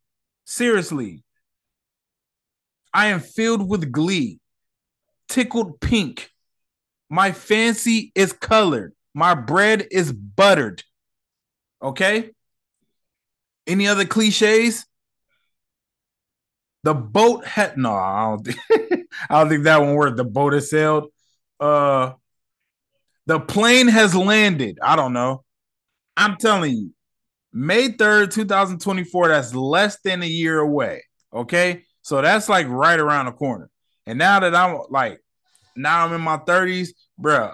Seriously. 0.44 1.22
I 2.92 3.08
am 3.08 3.20
filled 3.20 3.68
with 3.68 3.92
glee, 3.92 4.40
tickled 5.28 5.80
pink 5.80 6.30
my 7.08 7.32
fancy 7.32 8.12
is 8.14 8.32
colored. 8.32 8.92
My 9.14 9.34
bread 9.34 9.86
is 9.90 10.12
buttered. 10.12 10.82
Okay? 11.82 12.30
Any 13.66 13.88
other 13.88 14.04
cliches? 14.04 14.84
The 16.82 16.94
boat 16.94 17.44
had 17.44 17.76
no, 17.76 17.92
I 17.92 18.28
don't 18.28 18.44
think 18.44 18.58
I 19.30 19.40
don't 19.40 19.48
think 19.48 19.64
that 19.64 19.80
one 19.80 19.94
worked. 19.94 20.16
The 20.16 20.24
boat 20.24 20.52
has 20.52 20.70
sailed. 20.70 21.10
Uh 21.58 22.12
the 23.26 23.40
plane 23.40 23.88
has 23.88 24.14
landed. 24.14 24.78
I 24.80 24.94
don't 24.94 25.12
know. 25.12 25.44
I'm 26.16 26.36
telling 26.36 26.72
you, 26.72 26.94
May 27.52 27.88
3rd, 27.88 28.30
2024, 28.30 29.28
that's 29.28 29.54
less 29.54 29.98
than 30.04 30.22
a 30.22 30.26
year 30.26 30.60
away. 30.60 31.02
Okay. 31.32 31.82
So 32.02 32.22
that's 32.22 32.48
like 32.48 32.68
right 32.68 33.00
around 33.00 33.26
the 33.26 33.32
corner. 33.32 33.68
And 34.06 34.18
now 34.18 34.40
that 34.40 34.54
I'm 34.54 34.78
like 34.90 35.20
now 35.76 36.04
I'm 36.04 36.12
in 36.12 36.20
my 36.20 36.38
30s, 36.38 36.88
bro. 37.18 37.52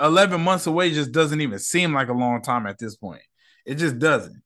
11 0.00 0.40
months 0.40 0.66
away 0.66 0.90
just 0.92 1.12
doesn't 1.12 1.40
even 1.40 1.58
seem 1.58 1.94
like 1.94 2.08
a 2.08 2.12
long 2.12 2.42
time 2.42 2.66
at 2.66 2.78
this 2.78 2.96
point. 2.96 3.22
It 3.64 3.76
just 3.76 3.98
doesn't. 3.98 4.42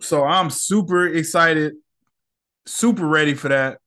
So 0.00 0.24
I'm 0.24 0.50
super 0.50 1.06
excited, 1.06 1.74
super 2.66 3.06
ready 3.06 3.34
for 3.34 3.48
that. 3.48 3.78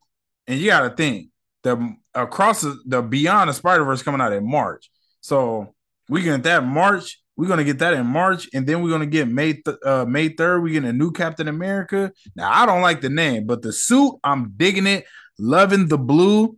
And 0.48 0.60
you 0.60 0.68
got 0.68 0.82
to 0.82 0.96
think 0.96 1.30
the 1.64 1.96
across 2.14 2.62
the, 2.62 2.78
the 2.86 3.02
Beyond 3.02 3.50
the 3.50 3.54
Spider 3.54 3.84
Verse 3.84 4.04
coming 4.04 4.22
out 4.22 4.34
in 4.34 4.50
March. 4.50 4.90
So 5.22 5.74
we 6.10 6.22
get 6.22 6.44
that 6.44 6.66
March. 6.66 7.20
We're 7.36 7.48
gonna 7.48 7.64
get 7.64 7.80
that 7.80 7.96
in 7.96 8.06
March, 8.06 8.48
and 8.54 8.68
then 8.68 8.84
we're 8.84 8.92
gonna 8.92 9.08
get 9.08 9.28
May 9.28 9.54
th- 9.54 9.78
uh, 9.84 10.06
May 10.06 10.30
third. 10.30 10.62
We 10.62 10.72
get 10.72 10.84
a 10.84 10.94
new 10.94 11.12
Captain 11.12 11.48
America. 11.48 12.12
Now 12.36 12.52
I 12.52 12.68
don't 12.68 12.82
like 12.82 13.02
the 13.02 13.10
name, 13.10 13.48
but 13.48 13.64
the 13.64 13.74
suit 13.74 14.20
I'm 14.24 14.54
digging 14.56 14.86
it, 14.86 15.06
loving 15.40 15.88
the 15.88 15.98
blue. 15.98 16.58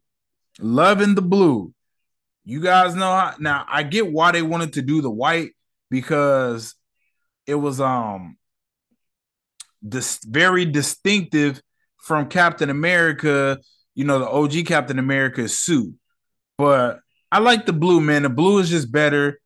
Loving 0.60 1.16
the 1.16 1.22
blue. 1.22 1.74
You 2.44 2.62
guys 2.62 2.96
know 2.96 3.12
how, 3.12 3.36
now 3.40 3.66
I 3.68 3.84
get 3.84 4.12
why 4.12 4.32
they 4.32 4.42
wanted 4.42 4.74
to 4.74 4.82
do 4.82 5.02
the 5.02 5.10
white 5.10 5.52
because 5.90 6.76
it 7.48 7.56
was 7.56 7.82
um 7.82 8.38
this 9.82 10.20
very 10.24 10.66
distinctive 10.66 11.62
from 11.98 12.28
Captain 12.28 12.70
America, 12.70 13.60
you 13.94 14.04
know, 14.04 14.20
the 14.20 14.30
OG 14.30 14.68
Captain 14.68 15.00
America 15.00 15.48
suit. 15.48 15.94
But 16.58 17.00
I 17.32 17.40
like 17.40 17.66
the 17.66 17.74
blue, 17.74 18.00
man. 18.00 18.24
The 18.24 18.30
blue 18.30 18.60
is 18.60 18.70
just 18.70 18.92
better. 18.92 19.40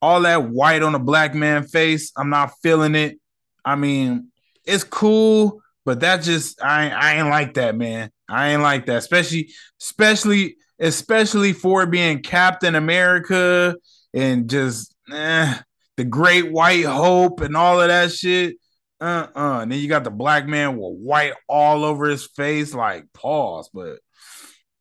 All 0.00 0.20
that 0.22 0.50
white 0.50 0.82
on 0.82 0.94
a 0.94 0.98
black 0.98 1.34
man 1.34 1.64
face, 1.64 2.12
I'm 2.16 2.30
not 2.30 2.52
feeling 2.62 2.94
it. 2.94 3.18
I 3.64 3.76
mean, 3.76 4.28
it's 4.64 4.84
cool, 4.84 5.62
but 5.84 6.00
that 6.00 6.22
just 6.22 6.62
I 6.62 6.90
I 6.90 7.14
ain't 7.14 7.28
like 7.28 7.54
that, 7.54 7.76
man. 7.76 8.10
I 8.32 8.48
ain't 8.52 8.62
like 8.62 8.86
that, 8.86 8.96
especially 8.96 9.50
especially 9.78 10.56
especially 10.78 11.52
for 11.52 11.84
being 11.86 12.22
Captain 12.22 12.74
America 12.74 13.76
and 14.14 14.48
just 14.48 14.94
eh, 15.12 15.54
the 15.98 16.04
Great 16.04 16.50
White 16.50 16.86
Hope 16.86 17.40
and 17.40 17.54
all 17.56 17.80
of 17.80 17.88
that 17.88 18.10
shit. 18.10 18.56
Uh 19.00 19.26
uh. 19.36 19.60
And 19.60 19.70
then 19.70 19.80
you 19.80 19.88
got 19.88 20.04
the 20.04 20.10
black 20.10 20.46
man 20.46 20.78
with 20.78 20.98
white 20.98 21.34
all 21.46 21.84
over 21.84 22.06
his 22.06 22.26
face. 22.26 22.72
Like 22.72 23.04
pause, 23.12 23.68
but 23.72 23.98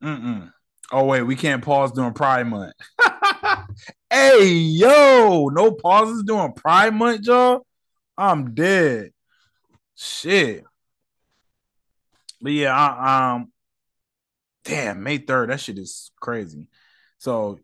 mm-mm. 0.01 0.49
Oh 0.93 1.03
wait, 1.03 1.23
we 1.23 1.35
can't 1.35 1.63
pause 1.63 1.91
during 1.91 2.13
Pride 2.13 2.47
Month. 2.47 2.73
hey 4.09 4.45
yo, 4.45 5.49
no 5.51 5.73
pauses 5.73 6.23
during 6.23 6.53
Pride 6.53 6.93
Month, 6.93 7.27
y'all. 7.27 7.65
I'm 8.17 8.53
dead. 8.53 9.11
Shit. 9.97 10.63
But 12.41 12.51
yeah, 12.51 12.75
I, 12.75 13.35
um, 13.35 13.51
damn, 14.65 15.03
May 15.03 15.19
3rd, 15.19 15.49
that 15.49 15.59
shit 15.59 15.77
is 15.77 16.11
crazy. 16.19 16.67
So, 17.17 17.59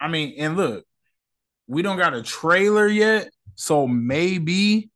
I 0.00 0.08
mean, 0.08 0.34
and 0.38 0.56
look, 0.56 0.84
we 1.66 1.82
don't 1.82 1.98
got 1.98 2.14
a 2.14 2.22
trailer 2.22 2.86
yet, 2.86 3.30
so 3.54 3.86
maybe 3.86 4.90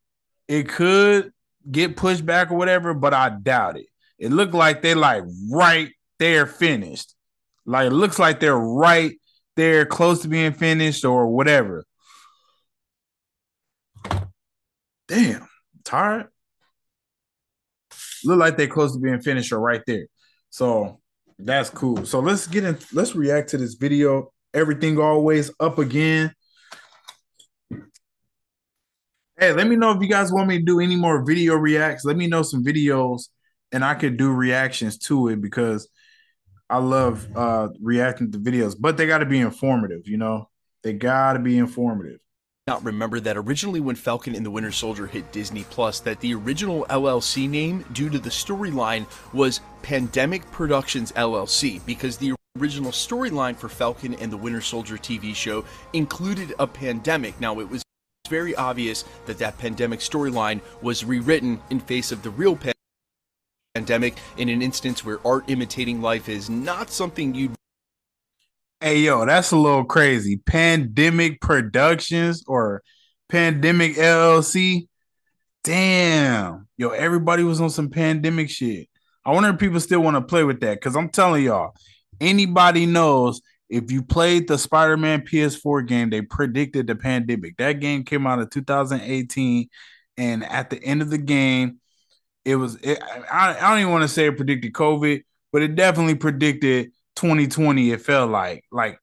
it 0.49 0.69
could 0.69 1.33
get 1.71 1.97
pushed 1.97 2.27
back 2.27 2.51
or 2.51 2.57
whatever, 2.57 2.95
but 2.95 3.15
I 3.15 3.31
doubt 3.31 3.79
it. 3.79 3.87
It 4.19 4.33
looked 4.33 4.55
like 4.55 4.83
they 4.83 4.95
like 4.95 5.23
right 5.51 5.91
there 6.19 6.47
finished. 6.47 7.15
Like 7.65 7.89
it 7.89 7.95
looks 7.95 8.19
like 8.19 8.41
they're 8.41 8.59
right 8.59 9.13
there 9.57 9.87
close 9.87 10.23
to 10.23 10.29
being 10.29 10.53
finished 10.53 11.05
or 11.05 11.29
whatever. 11.29 11.85
Damn, 15.07 15.49
tired. 15.85 16.29
Look 18.25 18.39
like 18.39 18.57
they're 18.57 18.67
close 18.67 18.95
to 18.95 19.01
being 19.01 19.21
finished 19.21 19.53
or 19.53 19.61
right 19.61 19.83
there. 19.87 20.07
So 20.51 21.01
that's 21.39 21.71
cool. 21.71 22.05
So 22.05 22.21
let's 22.21 22.47
get 22.47 22.65
in, 22.65 22.79
let's 22.93 23.15
react 23.15 23.51
to 23.51 23.59
this 23.59 23.75
video. 23.75 24.33
Everything 24.55 24.99
always 24.99 25.51
up 25.61 25.79
again. 25.79 26.33
Hey, 29.39 29.53
let 29.53 29.69
me 29.69 29.77
know 29.77 29.93
if 29.93 30.03
you 30.03 30.09
guys 30.09 30.33
want 30.33 30.49
me 30.49 30.59
to 30.59 30.65
do 30.65 30.81
any 30.81 30.97
more 30.97 31.25
video 31.25 31.55
reacts. 31.55 32.05
Let 32.05 32.17
me 32.17 32.27
know 32.27 32.43
some 32.43 32.65
videos 32.65 33.29
and 33.71 33.85
I 33.85 33.95
could 33.95 34.17
do 34.17 34.33
reactions 34.33 34.99
to 34.99 35.29
it 35.29 35.41
because 35.41 35.89
I 36.69 36.79
love 36.79 37.27
uh 37.37 37.69
reacting 37.81 38.33
to 38.33 38.39
videos, 38.39 38.75
but 38.79 38.97
they 38.97 39.07
got 39.07 39.19
to 39.19 39.27
be 39.27 39.39
informative, 39.41 40.03
you 40.07 40.17
know? 40.17 40.49
They 40.83 40.93
got 40.93 41.35
to 41.35 41.39
be 41.39 41.59
informative 41.59 42.21
not 42.69 42.85
remember 42.85 43.19
that 43.19 43.39
originally 43.39 43.81
when 43.81 43.97
Falcon 43.97 44.35
and 44.35 44.45
the 44.45 44.51
Winter 44.51 44.71
Soldier 44.71 45.07
hit 45.07 45.33
Disney 45.33 45.65
Plus 45.71 46.01
that 46.01 46.21
the 46.21 46.35
original 46.35 46.85
LLC 46.91 47.49
name 47.49 47.83
due 47.95 48.11
to 48.11 48.19
the 48.19 48.29
storyline 48.29 49.07
was 49.33 49.63
Pandemic 49.81 50.49
Productions 50.51 51.11
LLC 51.13 51.81
because 51.87 52.19
the 52.19 52.35
original 52.59 52.93
storyline 52.93 53.57
for 53.57 53.71
Falcon 53.71 54.13
and 54.17 54.31
the 54.31 54.37
Winter 54.37 54.61
Soldier 54.61 54.99
TV 54.99 55.35
show 55.35 55.65
included 55.95 56.53
a 56.59 56.67
pandemic. 56.67 57.41
Now 57.41 57.59
it 57.59 57.71
was 57.71 57.83
very 58.29 58.55
obvious 58.55 59.07
that 59.25 59.39
that 59.39 59.57
pandemic 59.57 60.01
storyline 60.01 60.61
was 60.83 61.07
rewritten 61.07 61.63
in 61.71 61.81
face 61.81 62.13
of 62.13 62.23
the 62.23 62.29
real 62.29 62.59
pandemic 63.75 64.19
in 64.37 64.51
an 64.51 64.61
instance 64.61 65.07
where 65.07 65.27
art 65.27 65.45
imitating 65.49 66.03
life 66.03 66.29
is 66.29 66.51
not 66.51 66.91
something 66.91 67.35
you'd 67.35 67.58
Hey 68.81 69.01
yo, 69.01 69.27
that's 69.27 69.51
a 69.51 69.57
little 69.57 69.85
crazy. 69.85 70.37
Pandemic 70.37 71.41
Productions 71.41 72.45
or 72.47 72.85
Pandemic 73.29 73.97
LLC. 73.97 74.87
Damn. 75.65 76.69
Yo, 76.77 76.91
everybody 76.91 77.43
was 77.43 77.61
on 77.61 77.71
some 77.71 77.91
pandemic 77.91 78.49
shit. 78.49 78.87
I 79.25 79.33
wonder 79.33 79.49
if 79.49 79.59
people 79.59 79.81
still 79.81 80.01
want 80.01 80.15
to 80.15 80.21
play 80.21 80.45
with 80.45 80.61
that 80.61 80.75
because 80.75 80.95
I'm 80.95 81.09
telling 81.09 81.43
y'all, 81.43 81.73
anybody 82.21 82.87
knows 82.87 83.43
if 83.69 83.91
you 83.91 84.01
played 84.01 84.47
the 84.47 84.57
Spider-Man 84.57 85.23
PS4 85.23 85.85
game, 85.85 86.11
they 86.11 86.23
predicted 86.23 86.87
the 86.87 86.95
pandemic. 86.95 87.57
That 87.57 87.81
game 87.81 88.05
came 88.05 88.29
out 88.29 88.39
in 88.39 88.49
2018, 88.49 89.69
and 90.17 90.45
at 90.45 90.71
the 90.71 90.81
end 90.85 91.03
of 91.03 91.11
the 91.11 91.19
game, 91.19 91.81
it 92.45 92.55
was. 92.55 92.77
It, 92.77 93.03
I, 93.31 93.57
I 93.59 93.71
don't 93.71 93.81
even 93.81 93.93
want 93.93 94.03
to 94.03 94.09
say 94.09 94.27
it 94.27 94.37
predicted 94.37 94.73
COVID, 94.73 95.25
but 95.53 95.63
it 95.63 95.75
definitely 95.75 96.15
predicted 96.15 96.93
2020 97.19 97.91
it 97.91 98.01
felt 98.01 98.31
like 98.31 98.65
like 98.71 98.99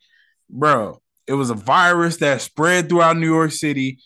bro 0.50 1.00
it 1.28 1.34
was 1.34 1.50
a 1.50 1.56
virus 1.56 2.18
that 2.18 2.42
spread 2.42 2.88
throughout 2.88 3.18
new 3.18 3.28
york 3.28 3.52
city. 3.52 4.00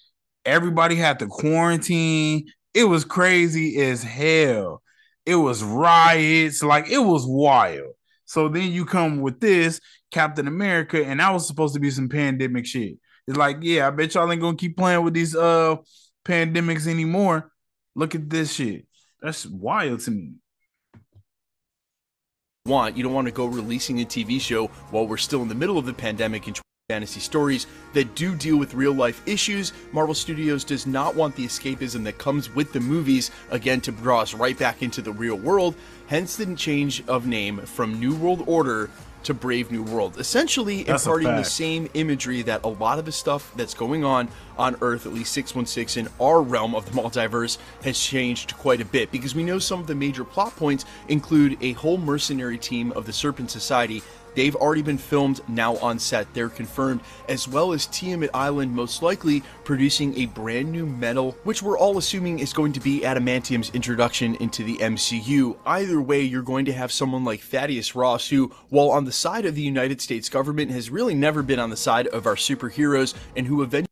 Everybody 0.45 0.95
had 0.95 1.19
to 1.19 1.27
quarantine. 1.27 2.47
It 2.73 2.85
was 2.85 3.03
crazy 3.03 3.81
as 3.81 4.01
hell. 4.01 4.81
It 5.25 5.35
was 5.35 5.63
riots. 5.63 6.63
Like 6.63 6.89
it 6.89 6.99
was 6.99 7.25
wild. 7.27 7.93
So 8.25 8.47
then 8.47 8.71
you 8.71 8.85
come 8.85 9.21
with 9.21 9.39
this 9.39 9.79
captain 10.11 10.47
america 10.47 11.05
and 11.05 11.19
that 11.19 11.31
was 11.31 11.45
supposed 11.45 11.75
to 11.75 11.79
be 11.79 11.91
some 11.91 12.09
pandemic 12.09 12.65
shit. 12.65 12.97
It's 13.27 13.37
like 13.37 13.57
yeah 13.61 13.87
i 13.87 13.91
bet 13.91 14.15
y'all 14.15 14.31
ain't 14.31 14.41
gonna 14.41 14.57
keep 14.57 14.75
playing 14.75 15.03
with 15.03 15.13
these 15.13 15.35
uh 15.35 15.75
pandemics 16.25 16.87
anymore. 16.87 17.51
Look 17.95 18.15
at 18.15 18.29
this 18.29 18.53
shit. 18.53 18.87
That's 19.21 19.45
wild 19.45 19.99
to 20.01 20.11
me 20.11 20.33
want. 22.69 22.95
You 22.95 23.03
don't 23.03 23.13
want 23.13 23.27
to 23.27 23.33
go 23.33 23.45
releasing 23.45 23.99
a 23.99 24.05
TV 24.05 24.39
show 24.39 24.67
while 24.91 25.05
we're 25.05 25.17
still 25.17 25.41
in 25.41 25.49
the 25.49 25.55
middle 25.55 25.77
of 25.77 25.85
the 25.85 25.93
pandemic 25.93 26.47
and 26.47 26.57
fantasy 26.89 27.19
stories 27.19 27.67
that 27.93 28.15
do 28.15 28.33
deal 28.35 28.57
with 28.57 28.73
real 28.73 28.93
life 28.93 29.21
issues. 29.27 29.73
Marvel 29.91 30.15
Studios 30.15 30.63
does 30.63 30.87
not 30.87 31.15
want 31.15 31.35
the 31.35 31.45
escapism 31.45 32.03
that 32.03 32.17
comes 32.17 32.49
with 32.55 32.73
the 32.73 32.79
movies, 32.79 33.29
again, 33.51 33.79
to 33.81 33.91
draw 33.91 34.21
us 34.21 34.33
right 34.33 34.57
back 34.57 34.81
into 34.81 35.01
the 35.01 35.11
real 35.11 35.35
world, 35.35 35.75
hence 36.07 36.35
the 36.35 36.55
change 36.55 37.03
of 37.07 37.27
name 37.27 37.59
from 37.59 37.99
New 37.99 38.15
World 38.15 38.43
Order 38.47 38.89
to 39.23 39.33
Brave 39.33 39.71
New 39.71 39.83
World, 39.83 40.19
essentially 40.19 40.83
that's 40.83 41.05
imparting 41.05 41.35
the 41.35 41.43
same 41.43 41.89
imagery 41.93 42.41
that 42.43 42.63
a 42.63 42.67
lot 42.67 42.99
of 42.99 43.05
the 43.05 43.11
stuff 43.11 43.51
that's 43.55 43.73
going 43.73 44.03
on 44.03 44.29
on 44.57 44.75
Earth, 44.81 45.05
at 45.05 45.13
least 45.13 45.31
616 45.33 46.05
in 46.05 46.11
our 46.19 46.41
realm 46.41 46.75
of 46.75 46.85
the 46.85 46.91
multiverse, 46.91 47.57
has 47.83 47.99
changed 47.99 48.57
quite 48.57 48.81
a 48.81 48.85
bit. 48.85 49.11
Because 49.11 49.35
we 49.35 49.43
know 49.43 49.59
some 49.59 49.79
of 49.79 49.87
the 49.87 49.95
major 49.95 50.23
plot 50.23 50.55
points 50.55 50.85
include 51.07 51.57
a 51.61 51.73
whole 51.73 51.97
mercenary 51.97 52.57
team 52.57 52.91
of 52.93 53.05
the 53.05 53.13
Serpent 53.13 53.51
Society 53.51 54.03
They've 54.35 54.55
already 54.55 54.81
been 54.81 54.97
filmed 54.97 55.41
now 55.47 55.77
on 55.77 55.99
set. 55.99 56.33
They're 56.33 56.49
confirmed, 56.49 57.01
as 57.27 57.47
well 57.47 57.73
as 57.73 57.87
Tiamut 57.87 58.29
Island, 58.33 58.73
most 58.73 59.01
likely 59.01 59.43
producing 59.63 60.17
a 60.17 60.27
brand 60.27 60.71
new 60.71 60.85
metal, 60.85 61.37
which 61.43 61.61
we're 61.61 61.77
all 61.77 61.97
assuming 61.97 62.39
is 62.39 62.53
going 62.53 62.73
to 62.73 62.79
be 62.79 63.01
Adamantium's 63.01 63.69
introduction 63.71 64.35
into 64.35 64.63
the 64.63 64.77
MCU. 64.77 65.57
Either 65.65 66.01
way, 66.01 66.21
you're 66.21 66.41
going 66.41 66.65
to 66.65 66.73
have 66.73 66.91
someone 66.91 67.23
like 67.23 67.41
Thaddeus 67.41 67.95
Ross, 67.95 68.29
who, 68.29 68.51
while 68.69 68.91
on 68.91 69.05
the 69.05 69.11
side 69.11 69.45
of 69.45 69.55
the 69.55 69.61
United 69.61 70.01
States 70.01 70.29
government, 70.29 70.71
has 70.71 70.89
really 70.89 71.15
never 71.15 71.43
been 71.43 71.59
on 71.59 71.69
the 71.69 71.77
side 71.77 72.07
of 72.07 72.25
our 72.25 72.35
superheroes, 72.35 73.13
and 73.35 73.47
who 73.47 73.61
eventually. 73.61 73.87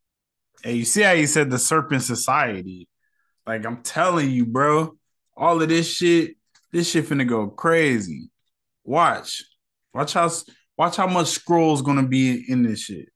Hey, 0.64 0.74
you 0.74 0.86
see 0.86 1.02
how 1.02 1.12
you 1.12 1.28
said 1.28 1.50
the 1.50 1.60
Serpent 1.60 2.04
Society? 2.04 2.88
Like, 3.46 3.66
I'm 3.66 3.82
telling 3.84 4.30
you, 4.30 4.46
bro, 4.46 4.98
all 5.36 5.62
of 5.62 5.70
this 5.70 5.88
shit, 5.88 6.36
this 6.72 6.90
shit 6.90 7.06
finna 7.06 7.28
go 7.28 7.48
crazy. 7.48 8.30
Watch. 8.84 9.44
Watch 9.94 10.14
how 10.14 10.30
watch 10.78 10.98
how 10.98 11.08
much 11.08 11.28
Skrulls 11.28 11.84
gonna 11.84 12.08
be 12.08 12.46
in 12.50 12.64
this 12.64 12.82
shit 12.82 13.10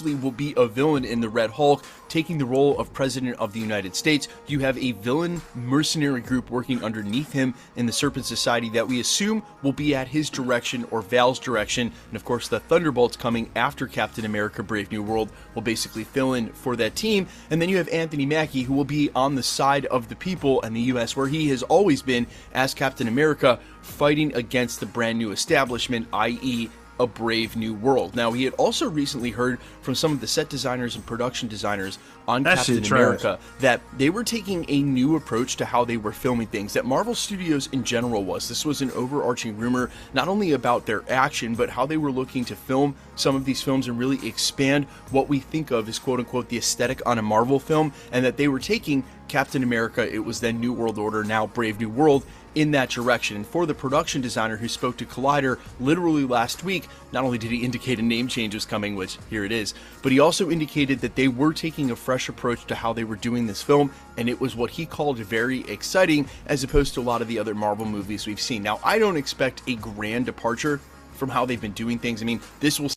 will 0.00 0.30
be 0.30 0.54
a 0.56 0.66
villain 0.66 1.04
in 1.04 1.20
the 1.20 1.28
Red 1.28 1.50
Hulk, 1.50 1.84
taking 2.08 2.38
the 2.38 2.44
role 2.44 2.78
of 2.78 2.92
President 2.92 3.36
of 3.38 3.52
the 3.52 3.60
United 3.60 3.94
States. 3.94 4.28
You 4.46 4.60
have 4.60 4.78
a 4.78 4.92
villain 4.92 5.42
mercenary 5.54 6.20
group 6.20 6.50
working 6.50 6.82
underneath 6.82 7.32
him 7.32 7.54
in 7.76 7.86
the 7.86 7.92
Serpent 7.92 8.24
Society 8.24 8.68
that 8.70 8.86
we 8.86 9.00
assume 9.00 9.42
will 9.62 9.72
be 9.72 9.94
at 9.94 10.08
his 10.08 10.30
direction 10.30 10.86
or 10.90 11.02
Val's 11.02 11.38
direction. 11.38 11.92
And 12.08 12.16
of 12.16 12.24
course, 12.24 12.48
the 12.48 12.60
Thunderbolts 12.60 13.16
coming 13.16 13.50
after 13.56 13.86
Captain 13.86 14.24
America 14.24 14.62
Brave 14.62 14.90
New 14.90 15.02
World 15.02 15.30
will 15.54 15.62
basically 15.62 16.04
fill 16.04 16.34
in 16.34 16.52
for 16.52 16.76
that 16.76 16.96
team. 16.96 17.26
And 17.50 17.60
then 17.60 17.68
you 17.68 17.76
have 17.78 17.88
Anthony 17.88 18.26
Mackie, 18.26 18.62
who 18.62 18.74
will 18.74 18.84
be 18.84 19.10
on 19.14 19.34
the 19.34 19.42
side 19.42 19.86
of 19.86 20.08
the 20.08 20.16
people 20.16 20.62
and 20.62 20.74
the 20.74 20.80
U.S., 20.80 21.16
where 21.16 21.28
he 21.28 21.48
has 21.48 21.62
always 21.62 22.02
been 22.02 22.26
as 22.54 22.74
Captain 22.74 23.08
America, 23.08 23.58
fighting 23.82 24.34
against 24.34 24.80
the 24.80 24.86
brand 24.86 25.18
new 25.18 25.32
establishment, 25.32 26.06
i.e., 26.12 26.68
a 27.02 27.06
Brave 27.06 27.56
New 27.56 27.74
World. 27.74 28.14
Now, 28.14 28.32
he 28.32 28.44
had 28.44 28.54
also 28.54 28.88
recently 28.88 29.30
heard 29.30 29.58
from 29.82 29.94
some 29.94 30.12
of 30.12 30.20
the 30.20 30.26
set 30.26 30.48
designers 30.48 30.94
and 30.94 31.04
production 31.04 31.48
designers 31.48 31.98
on 32.28 32.44
that 32.44 32.58
Captain 32.58 32.84
America 32.84 33.38
that 33.58 33.80
they 33.98 34.08
were 34.08 34.22
taking 34.22 34.64
a 34.68 34.80
new 34.80 35.16
approach 35.16 35.56
to 35.56 35.64
how 35.64 35.84
they 35.84 35.96
were 35.96 36.12
filming 36.12 36.46
things, 36.46 36.72
that 36.72 36.84
Marvel 36.84 37.14
Studios 37.14 37.68
in 37.72 37.82
general 37.82 38.24
was. 38.24 38.48
This 38.48 38.64
was 38.64 38.80
an 38.80 38.92
overarching 38.92 39.56
rumor, 39.58 39.90
not 40.14 40.28
only 40.28 40.52
about 40.52 40.86
their 40.86 41.02
action, 41.10 41.54
but 41.56 41.68
how 41.68 41.84
they 41.84 41.96
were 41.96 42.12
looking 42.12 42.44
to 42.46 42.56
film 42.56 42.94
some 43.16 43.34
of 43.34 43.44
these 43.44 43.60
films 43.60 43.88
and 43.88 43.98
really 43.98 44.26
expand 44.26 44.84
what 45.10 45.28
we 45.28 45.40
think 45.40 45.72
of 45.72 45.88
as 45.88 45.98
quote 45.98 46.20
unquote 46.20 46.48
the 46.48 46.56
aesthetic 46.56 47.02
on 47.04 47.18
a 47.18 47.22
Marvel 47.22 47.58
film, 47.58 47.92
and 48.12 48.24
that 48.24 48.36
they 48.36 48.46
were 48.46 48.60
taking 48.60 49.04
Captain 49.28 49.62
America, 49.62 50.06
it 50.12 50.18
was 50.18 50.40
then 50.40 50.60
New 50.60 50.72
World 50.72 50.98
Order, 50.98 51.24
now 51.24 51.46
Brave 51.46 51.80
New 51.80 51.88
World, 51.88 52.24
in 52.54 52.70
that 52.72 52.90
direction. 52.90 53.36
And 53.36 53.46
for 53.46 53.66
the 53.66 53.74
production 53.74 54.20
designer 54.20 54.56
who 54.56 54.68
spoke 54.68 54.96
to 54.98 55.06
Collider 55.06 55.58
literally 55.80 56.24
last 56.24 56.64
week, 56.64 56.88
not 57.12 57.24
only 57.24 57.38
did 57.38 57.50
he 57.50 57.64
indicate 57.64 57.98
a 57.98 58.02
name 58.02 58.28
change 58.28 58.54
was 58.54 58.64
coming, 58.64 58.96
which 58.96 59.18
here 59.30 59.44
it 59.44 59.52
is, 59.52 59.74
but 60.02 60.12
he 60.12 60.20
also 60.20 60.50
indicated 60.50 61.00
that 61.00 61.16
they 61.16 61.28
were 61.28 61.52
taking 61.52 61.90
a 61.90 61.96
fresh 61.96 62.28
approach 62.28 62.64
to 62.66 62.74
how 62.74 62.92
they 62.92 63.04
were 63.04 63.16
doing 63.16 63.46
this 63.46 63.62
film, 63.62 63.92
and 64.16 64.28
it 64.28 64.40
was 64.40 64.56
what 64.56 64.70
he 64.70 64.86
called 64.86 65.18
very 65.18 65.60
exciting 65.68 66.28
as 66.46 66.64
opposed 66.64 66.94
to 66.94 67.00
a 67.00 67.02
lot 67.02 67.22
of 67.22 67.28
the 67.28 67.38
other 67.38 67.54
Marvel 67.54 67.86
movies 67.86 68.26
we've 68.26 68.40
seen. 68.40 68.62
Now, 68.62 68.80
I 68.84 68.98
don't 68.98 69.16
expect 69.16 69.62
a 69.66 69.76
grand 69.76 70.26
departure 70.26 70.80
from 71.12 71.28
how 71.28 71.46
they've 71.46 71.60
been 71.60 71.72
doing 71.72 71.98
things. 71.98 72.22
I 72.22 72.24
mean, 72.24 72.40
this 72.60 72.80
will. 72.80 72.90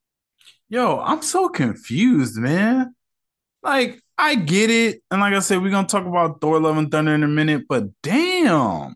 Yo, 0.67 0.99
I'm 0.99 1.21
so 1.21 1.47
confused, 1.47 2.37
man. 2.37 2.95
Like, 3.61 4.01
I 4.17 4.35
get 4.35 4.69
it. 4.69 5.01
And 5.11 5.21
like 5.21 5.33
I 5.33 5.39
said, 5.39 5.61
we're 5.61 5.69
going 5.69 5.85
to 5.85 5.91
talk 5.91 6.05
about 6.05 6.41
Thor 6.41 6.59
Love 6.59 6.77
and 6.77 6.89
Thunder 6.89 7.13
in 7.13 7.23
a 7.23 7.27
minute, 7.27 7.65
but 7.67 7.85
damn. 8.01 8.95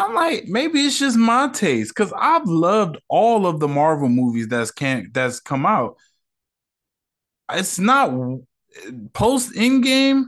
I'm 0.00 0.14
like, 0.14 0.46
maybe 0.46 0.80
it's 0.80 0.98
just 0.98 1.16
my 1.16 1.48
taste 1.48 1.92
because 1.94 2.12
I've 2.16 2.46
loved 2.46 2.98
all 3.08 3.46
of 3.46 3.60
the 3.60 3.68
Marvel 3.68 4.08
movies 4.08 4.48
that's 4.48 4.70
can 4.70 5.10
that's 5.12 5.40
come 5.40 5.66
out. 5.66 5.96
It's 7.52 7.78
not 7.78 8.12
post 9.12 9.54
Endgame. 9.54 10.24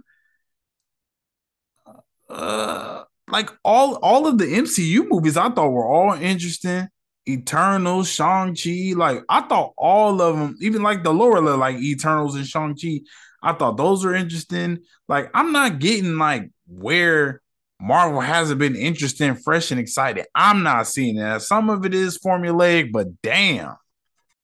Uh, 2.28 3.04
like 3.28 3.50
all 3.64 3.96
all 3.96 4.26
of 4.26 4.38
the 4.38 4.46
MCU 4.46 5.08
movies, 5.08 5.36
I 5.36 5.50
thought 5.50 5.70
were 5.70 5.86
all 5.86 6.14
interesting. 6.14 6.88
Eternals, 7.28 8.08
Shang 8.10 8.56
Chi, 8.56 8.94
like 8.96 9.22
I 9.28 9.42
thought 9.42 9.74
all 9.76 10.20
of 10.20 10.36
them, 10.36 10.56
even 10.60 10.82
like 10.82 11.04
the 11.04 11.14
lower 11.14 11.40
level, 11.40 11.60
like 11.60 11.76
Eternals 11.76 12.34
and 12.34 12.46
Shang 12.46 12.76
Chi, 12.80 13.00
I 13.42 13.52
thought 13.52 13.76
those 13.76 14.04
were 14.04 14.14
interesting. 14.14 14.78
Like 15.08 15.30
I'm 15.34 15.52
not 15.52 15.78
getting 15.78 16.18
like 16.18 16.50
where 16.66 17.41
Marvel 17.82 18.20
hasn't 18.20 18.60
been 18.60 18.76
interesting, 18.76 19.34
fresh, 19.34 19.72
and 19.72 19.80
exciting. 19.80 20.24
I'm 20.36 20.62
not 20.62 20.86
seeing 20.86 21.16
that. 21.16 21.42
Some 21.42 21.68
of 21.68 21.84
it 21.84 21.92
is 21.92 22.16
formulaic, 22.16 22.92
but 22.92 23.20
damn 23.22 23.74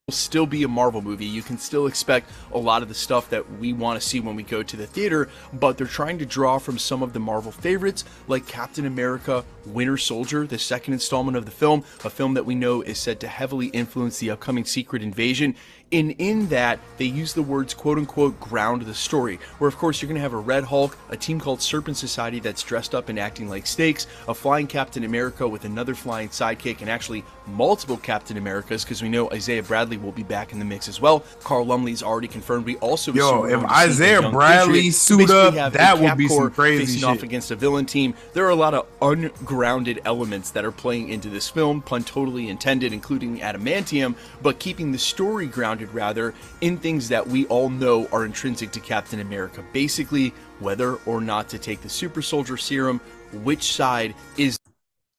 Will 0.08 0.14
still 0.14 0.46
be 0.46 0.62
a 0.62 0.68
Marvel 0.68 1.02
movie. 1.02 1.26
You 1.26 1.42
can 1.42 1.58
still 1.58 1.86
expect 1.86 2.30
a 2.54 2.58
lot 2.58 2.80
of 2.80 2.88
the 2.88 2.94
stuff 2.94 3.28
that 3.28 3.58
we 3.58 3.74
want 3.74 4.00
to 4.00 4.08
see 4.08 4.20
when 4.20 4.36
we 4.36 4.42
go 4.42 4.62
to 4.62 4.74
the 4.74 4.86
theater, 4.86 5.28
but 5.52 5.76
they're 5.76 5.86
trying 5.86 6.16
to 6.20 6.24
draw 6.24 6.56
from 6.56 6.78
some 6.78 7.02
of 7.02 7.12
the 7.12 7.20
Marvel 7.20 7.52
favorites 7.52 8.06
like 8.26 8.46
Captain 8.46 8.86
America, 8.86 9.44
Winter 9.66 9.98
Soldier, 9.98 10.46
the 10.46 10.58
second 10.58 10.94
installment 10.94 11.36
of 11.36 11.44
the 11.44 11.50
film, 11.50 11.84
a 12.06 12.08
film 12.08 12.32
that 12.32 12.46
we 12.46 12.54
know 12.54 12.80
is 12.80 12.98
said 12.98 13.20
to 13.20 13.28
heavily 13.28 13.66
influence 13.66 14.18
the 14.18 14.30
upcoming 14.30 14.64
Secret 14.64 15.02
Invasion. 15.02 15.54
And 15.90 16.14
in 16.18 16.48
that, 16.48 16.80
they 16.98 17.06
use 17.06 17.32
the 17.32 17.42
words 17.42 17.72
quote 17.72 17.96
unquote 17.96 18.38
ground 18.38 18.82
the 18.82 18.94
story, 18.94 19.38
where 19.58 19.68
of 19.68 19.76
course 19.76 20.02
you're 20.02 20.08
going 20.08 20.16
to 20.16 20.22
have 20.22 20.34
a 20.34 20.38
Red 20.38 20.64
Hulk, 20.64 20.98
a 21.08 21.16
team 21.16 21.40
called 21.40 21.62
Serpent 21.62 21.96
Society 21.96 22.40
that's 22.40 22.62
dressed 22.62 22.94
up 22.94 23.08
and 23.08 23.18
acting 23.18 23.48
like 23.48 23.66
snakes, 23.66 24.06
a 24.28 24.34
flying 24.34 24.66
Captain 24.66 25.04
America 25.04 25.48
with 25.48 25.64
another 25.64 25.94
flying 25.94 26.28
sidekick, 26.28 26.82
and 26.82 26.90
actually 26.90 27.24
multiple 27.46 27.96
Captain 27.96 28.36
Americas, 28.36 28.84
because 28.84 29.00
we 29.02 29.08
know 29.08 29.30
Isaiah 29.30 29.62
Bradley 29.62 29.96
will 29.96 30.12
be 30.12 30.22
back 30.22 30.52
in 30.52 30.58
the 30.58 30.64
mix 30.64 30.88
as 30.88 31.00
well. 31.00 31.20
Carl 31.42 31.64
Lumbly's 31.64 32.02
already 32.02 32.28
confirmed. 32.28 32.66
We 32.66 32.76
also 32.76 33.12
Yo, 33.14 33.44
if 33.44 33.64
Isaiah 33.64 34.30
Bradley 34.30 34.90
suit 34.90 35.30
up, 35.30 35.72
that 35.72 35.98
would 35.98 36.18
be 36.18 36.28
some 36.28 36.50
crazy 36.50 36.84
facing 36.84 37.00
shit. 37.00 37.08
off 37.08 37.22
against 37.22 37.50
a 37.50 37.56
villain 37.56 37.86
team. 37.86 38.14
There 38.34 38.44
are 38.44 38.50
a 38.50 38.54
lot 38.54 38.74
of 38.74 38.86
ungrounded 39.00 40.02
elements 40.04 40.50
that 40.50 40.66
are 40.66 40.72
playing 40.72 41.08
into 41.08 41.30
this 41.30 41.48
film, 41.48 41.80
pun 41.80 42.04
totally 42.04 42.50
intended, 42.50 42.92
including 42.92 43.38
adamantium, 43.38 44.16
but 44.42 44.58
keeping 44.58 44.92
the 44.92 44.98
story 44.98 45.46
grounded 45.46 45.77
rather 45.86 46.34
in 46.60 46.76
things 46.76 47.08
that 47.08 47.26
we 47.26 47.46
all 47.46 47.70
know 47.70 48.06
are 48.08 48.24
intrinsic 48.24 48.70
to 48.72 48.80
Captain 48.80 49.20
America. 49.20 49.64
Basically, 49.72 50.32
whether 50.58 50.96
or 51.06 51.20
not 51.20 51.48
to 51.50 51.58
take 51.58 51.80
the 51.82 51.88
super 51.88 52.22
soldier 52.22 52.56
serum, 52.56 53.00
which 53.32 53.72
side 53.72 54.14
is 54.36 54.58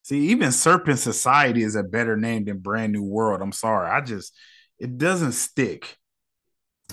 See, 0.04 0.30
even 0.30 0.52
Serpent 0.52 0.98
Society 0.98 1.62
is 1.62 1.76
a 1.76 1.84
better 1.84 2.18
name 2.18 2.46
than 2.46 2.58
Brand 2.58 2.94
New 2.94 3.04
World. 3.04 3.44
I'm 3.44 3.52
sorry. 3.52 3.92
I 3.92 4.02
just 4.02 4.36
it 4.80 4.98
doesn't 4.98 5.34
stick. 5.34 5.99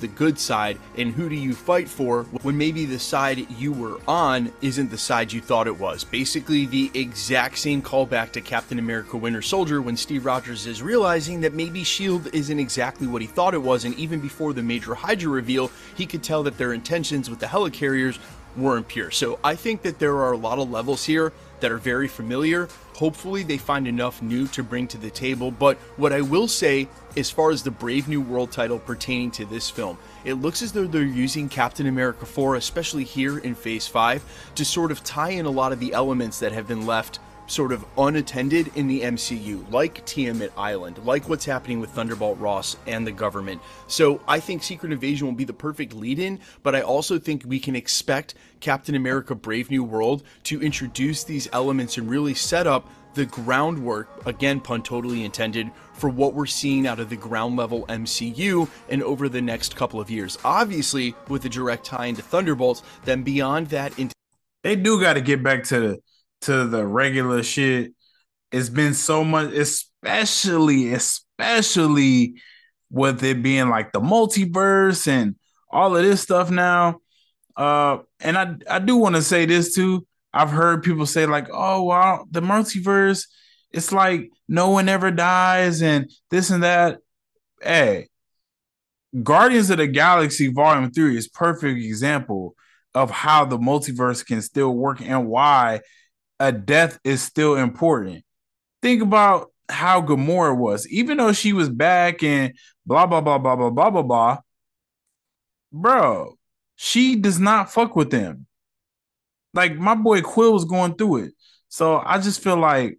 The 0.00 0.08
good 0.08 0.38
side 0.38 0.78
and 0.98 1.14
who 1.14 1.26
do 1.26 1.34
you 1.34 1.54
fight 1.54 1.88
for 1.88 2.24
when 2.42 2.58
maybe 2.58 2.84
the 2.84 2.98
side 2.98 3.50
you 3.52 3.72
were 3.72 3.98
on 4.06 4.52
isn't 4.60 4.90
the 4.90 4.98
side 4.98 5.32
you 5.32 5.40
thought 5.40 5.66
it 5.66 5.78
was. 5.78 6.04
Basically, 6.04 6.66
the 6.66 6.90
exact 6.92 7.56
same 7.56 7.80
callback 7.80 8.30
to 8.32 8.42
Captain 8.42 8.78
America 8.78 9.16
Winter 9.16 9.40
Soldier 9.40 9.80
when 9.80 9.96
Steve 9.96 10.26
Rogers 10.26 10.66
is 10.66 10.82
realizing 10.82 11.40
that 11.40 11.54
maybe 11.54 11.80
S.H.I.E.L.D. 11.80 12.28
isn't 12.34 12.60
exactly 12.60 13.06
what 13.06 13.22
he 13.22 13.26
thought 13.26 13.54
it 13.54 13.62
was, 13.62 13.86
and 13.86 13.94
even 13.94 14.20
before 14.20 14.52
the 14.52 14.62
major 14.62 14.94
Hydra 14.94 15.30
reveal, 15.30 15.70
he 15.94 16.04
could 16.04 16.22
tell 16.22 16.42
that 16.42 16.58
their 16.58 16.74
intentions 16.74 17.30
with 17.30 17.38
the 17.38 17.46
helicarriers 17.46 18.18
weren't 18.54 18.88
pure. 18.88 19.10
So 19.10 19.38
I 19.42 19.54
think 19.54 19.80
that 19.82 19.98
there 19.98 20.16
are 20.18 20.32
a 20.32 20.36
lot 20.36 20.58
of 20.58 20.70
levels 20.70 21.06
here 21.06 21.32
that 21.60 21.72
are 21.72 21.78
very 21.78 22.08
familiar. 22.08 22.68
Hopefully, 22.96 23.42
they 23.42 23.58
find 23.58 23.86
enough 23.86 24.22
new 24.22 24.46
to 24.48 24.62
bring 24.62 24.88
to 24.88 24.96
the 24.96 25.10
table. 25.10 25.50
But 25.50 25.76
what 25.98 26.14
I 26.14 26.22
will 26.22 26.48
say, 26.48 26.88
as 27.14 27.30
far 27.30 27.50
as 27.50 27.62
the 27.62 27.70
Brave 27.70 28.08
New 28.08 28.22
World 28.22 28.52
title 28.52 28.78
pertaining 28.78 29.30
to 29.32 29.44
this 29.44 29.68
film, 29.68 29.98
it 30.24 30.34
looks 30.34 30.62
as 30.62 30.72
though 30.72 30.86
they're 30.86 31.02
using 31.02 31.50
Captain 31.50 31.86
America 31.86 32.24
4, 32.24 32.54
especially 32.54 33.04
here 33.04 33.36
in 33.36 33.54
Phase 33.54 33.86
5, 33.86 34.50
to 34.54 34.64
sort 34.64 34.90
of 34.90 35.04
tie 35.04 35.28
in 35.28 35.44
a 35.44 35.50
lot 35.50 35.72
of 35.72 35.78
the 35.78 35.92
elements 35.92 36.38
that 36.38 36.52
have 36.52 36.66
been 36.66 36.86
left 36.86 37.18
sort 37.46 37.72
of 37.72 37.84
unattended 37.96 38.70
in 38.74 38.86
the 38.86 39.02
MCU, 39.02 39.70
like 39.70 40.04
Tiamut 40.06 40.50
Island, 40.56 40.98
like 41.04 41.28
what's 41.28 41.44
happening 41.44 41.80
with 41.80 41.90
Thunderbolt 41.90 42.38
Ross 42.38 42.76
and 42.86 43.06
the 43.06 43.12
government. 43.12 43.60
So 43.86 44.20
I 44.26 44.40
think 44.40 44.62
Secret 44.62 44.92
Invasion 44.92 45.26
will 45.26 45.34
be 45.34 45.44
the 45.44 45.52
perfect 45.52 45.94
lead 45.94 46.18
in, 46.18 46.40
but 46.62 46.74
I 46.74 46.82
also 46.82 47.18
think 47.18 47.44
we 47.46 47.60
can 47.60 47.76
expect 47.76 48.34
Captain 48.60 48.94
America 48.94 49.34
Brave 49.34 49.70
New 49.70 49.84
World 49.84 50.22
to 50.44 50.62
introduce 50.62 51.24
these 51.24 51.48
elements 51.52 51.98
and 51.98 52.08
really 52.10 52.34
set 52.34 52.66
up 52.66 52.88
the 53.14 53.26
groundwork, 53.26 54.26
again, 54.26 54.60
pun 54.60 54.82
totally 54.82 55.24
intended, 55.24 55.70
for 55.94 56.10
what 56.10 56.34
we're 56.34 56.44
seeing 56.44 56.86
out 56.86 57.00
of 57.00 57.08
the 57.08 57.16
ground 57.16 57.56
level 57.56 57.86
MCU 57.86 58.68
and 58.90 59.02
over 59.02 59.28
the 59.28 59.40
next 59.40 59.74
couple 59.74 59.98
of 59.98 60.10
years. 60.10 60.36
Obviously, 60.44 61.14
with 61.28 61.42
the 61.42 61.48
direct 61.48 61.86
tie 61.86 62.06
into 62.06 62.20
Thunderbolts, 62.20 62.82
then 63.04 63.22
beyond 63.22 63.68
that, 63.68 63.98
into 63.98 64.12
They 64.62 64.76
do 64.76 65.00
got 65.00 65.14
to 65.14 65.22
get 65.22 65.42
back 65.42 65.64
to 65.64 65.80
the 65.80 65.98
to 66.42 66.66
the 66.66 66.86
regular 66.86 67.42
shit. 67.42 67.92
It's 68.52 68.68
been 68.68 68.94
so 68.94 69.24
much, 69.24 69.52
especially 69.52 70.92
especially 70.92 72.34
with 72.90 73.22
it 73.24 73.42
being 73.42 73.68
like 73.68 73.92
the 73.92 74.00
multiverse 74.00 75.08
and 75.08 75.36
all 75.70 75.96
of 75.96 76.02
this 76.02 76.22
stuff 76.22 76.50
now. 76.50 77.00
Uh, 77.56 77.98
and 78.20 78.36
I 78.38 78.54
I 78.70 78.78
do 78.78 78.96
want 78.96 79.16
to 79.16 79.22
say 79.22 79.46
this 79.46 79.74
too. 79.74 80.06
I've 80.32 80.50
heard 80.50 80.82
people 80.82 81.06
say 81.06 81.26
like, 81.26 81.48
"Oh, 81.52 81.84
well, 81.84 82.26
the 82.30 82.40
multiverse, 82.40 83.26
it's 83.72 83.92
like 83.92 84.30
no 84.48 84.70
one 84.70 84.88
ever 84.88 85.10
dies 85.10 85.82
and 85.82 86.10
this 86.30 86.50
and 86.50 86.62
that." 86.62 86.98
Hey, 87.62 88.08
Guardians 89.22 89.70
of 89.70 89.78
the 89.78 89.86
Galaxy 89.86 90.48
Volume 90.48 90.90
3 90.90 91.16
is 91.16 91.28
perfect 91.28 91.78
example 91.78 92.54
of 92.94 93.10
how 93.10 93.44
the 93.44 93.58
multiverse 93.58 94.24
can 94.24 94.42
still 94.42 94.74
work 94.74 95.00
and 95.00 95.26
why 95.26 95.80
a 96.38 96.52
death 96.52 96.98
is 97.04 97.22
still 97.22 97.56
important. 97.56 98.24
Think 98.82 99.02
about 99.02 99.50
how 99.68 100.00
Gamora 100.02 100.56
was, 100.56 100.86
even 100.88 101.16
though 101.16 101.32
she 101.32 101.52
was 101.52 101.68
back 101.68 102.22
and 102.22 102.54
blah 102.84 103.06
blah 103.06 103.20
blah 103.20 103.38
blah 103.38 103.56
blah 103.56 103.70
blah 103.70 103.90
blah 103.90 104.02
blah. 104.02 104.38
Bro, 105.72 106.38
she 106.76 107.16
does 107.16 107.38
not 107.38 107.72
fuck 107.72 107.96
with 107.96 108.10
them. 108.10 108.46
Like 109.54 109.76
my 109.76 109.94
boy 109.94 110.22
Quill 110.22 110.52
was 110.52 110.64
going 110.64 110.94
through 110.94 111.16
it. 111.24 111.32
So 111.68 112.02
I 112.04 112.18
just 112.18 112.42
feel 112.42 112.56
like 112.56 112.98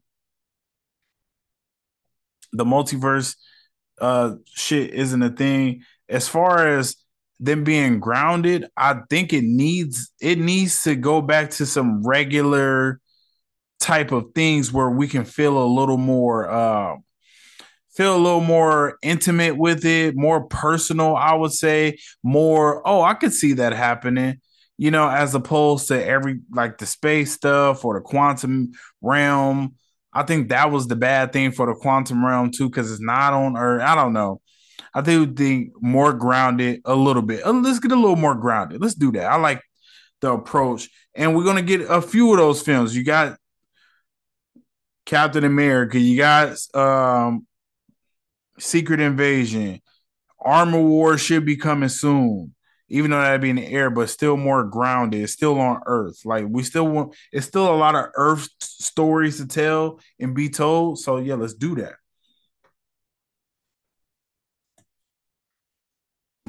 the 2.52 2.66
multiverse 2.66 3.36
uh 4.00 4.36
shit 4.54 4.94
isn't 4.94 5.22
a 5.22 5.30
thing. 5.30 5.84
As 6.10 6.28
far 6.28 6.68
as 6.68 6.96
them 7.40 7.64
being 7.64 8.00
grounded, 8.00 8.66
I 8.76 9.02
think 9.10 9.34
it 9.34 9.44
needs 9.44 10.12
it 10.20 10.40
needs 10.40 10.84
to 10.84 10.96
go 10.96 11.22
back 11.22 11.52
to 11.52 11.66
some 11.66 12.06
regular 12.06 13.00
type 13.80 14.12
of 14.12 14.32
things 14.34 14.72
where 14.72 14.90
we 14.90 15.08
can 15.08 15.24
feel 15.24 15.64
a 15.64 15.66
little 15.66 15.98
more 15.98 16.50
uh 16.50 16.96
feel 17.98 18.16
a 18.16 18.18
little 18.18 18.42
more 18.42 19.00
intimate 19.02 19.58
with 19.58 19.84
it, 19.84 20.16
more 20.16 20.46
personal, 20.46 21.16
I 21.16 21.34
would 21.34 21.52
say, 21.52 21.98
more 22.24 22.88
oh, 22.88 23.02
I 23.02 23.16
could 23.16 23.34
see 23.34 23.54
that 23.54 23.74
happening, 23.74 24.40
you 24.78 24.92
know, 24.92 25.10
as 25.10 25.34
opposed 25.34 25.88
to 25.88 26.06
every 26.06 26.40
like 26.52 26.78
the 26.78 26.86
space 26.86 27.34
stuff 27.34 27.84
or 27.84 27.96
the 27.96 28.02
quantum 28.02 28.72
realm. 29.02 29.76
I 30.14 30.24
think 30.24 30.50
that 30.50 30.72
was 30.72 30.88
the 30.88 30.96
bad 30.96 31.34
thing 31.34 31.52
for 31.52 31.66
the 31.66 31.74
quantum 31.74 32.24
realm 32.24 32.52
too, 32.52 32.70
because 32.70 32.92
it's 32.92 33.02
not 33.02 33.34
on 33.34 33.58
Earth. 33.58 33.82
I 33.82 33.96
don't 33.96 34.14
know. 34.14 34.42
I 34.94 35.02
think 35.02 35.36
think 35.38 35.72
more 35.82 36.14
grounded 36.14 36.82
a 36.86 36.96
little 36.96 37.22
bit. 37.24 37.46
Uh, 37.46 37.52
Let's 37.54 37.80
get 37.80 37.92
a 37.92 37.96
little 37.96 38.16
more 38.16 38.36
grounded. 38.36 38.82
Let's 38.82 38.96
do 38.96 39.12
that. 39.14 39.26
I 39.26 39.38
like 39.38 39.62
the 40.22 40.34
approach, 40.34 40.90
and 41.16 41.36
we're 41.36 41.44
gonna 41.44 41.62
get 41.64 41.82
a 41.82 42.02
few 42.02 42.32
of 42.32 42.38
those 42.38 42.62
films. 42.62 42.96
You 42.96 43.04
got 43.04 43.38
Captain 45.08 45.46
America. 45.46 45.98
You 45.98 46.18
got 46.18 46.58
um 46.76 47.48
Secret 48.60 49.00
Invasion, 49.00 49.82
Armor 50.40 50.82
War 50.82 51.18
should 51.18 51.46
be 51.46 51.56
coming 51.56 51.90
soon. 51.90 52.54
Even 52.90 53.12
though 53.12 53.20
that'd 53.20 53.42
be 53.42 53.50
in 53.50 53.58
the 53.58 53.68
air, 53.68 53.90
but 53.90 54.10
still 54.10 54.38
more 54.38 54.64
grounded. 54.64 55.30
Still 55.30 55.60
on 55.60 55.82
Earth. 55.86 56.22
Like 56.24 56.46
we 56.48 56.64
still 56.64 56.88
want. 56.88 57.16
It's 57.32 57.46
still 57.46 57.74
a 57.74 57.76
lot 57.76 57.96
of 57.96 58.06
Earth 58.16 58.48
stories 58.60 59.38
to 59.38 59.48
tell 59.48 60.00
and 60.20 60.36
be 60.36 60.50
told. 60.50 61.00
So 61.00 61.18
yeah, 61.18 61.36
let's 61.36 61.54
do 61.54 61.76
that. 61.76 61.96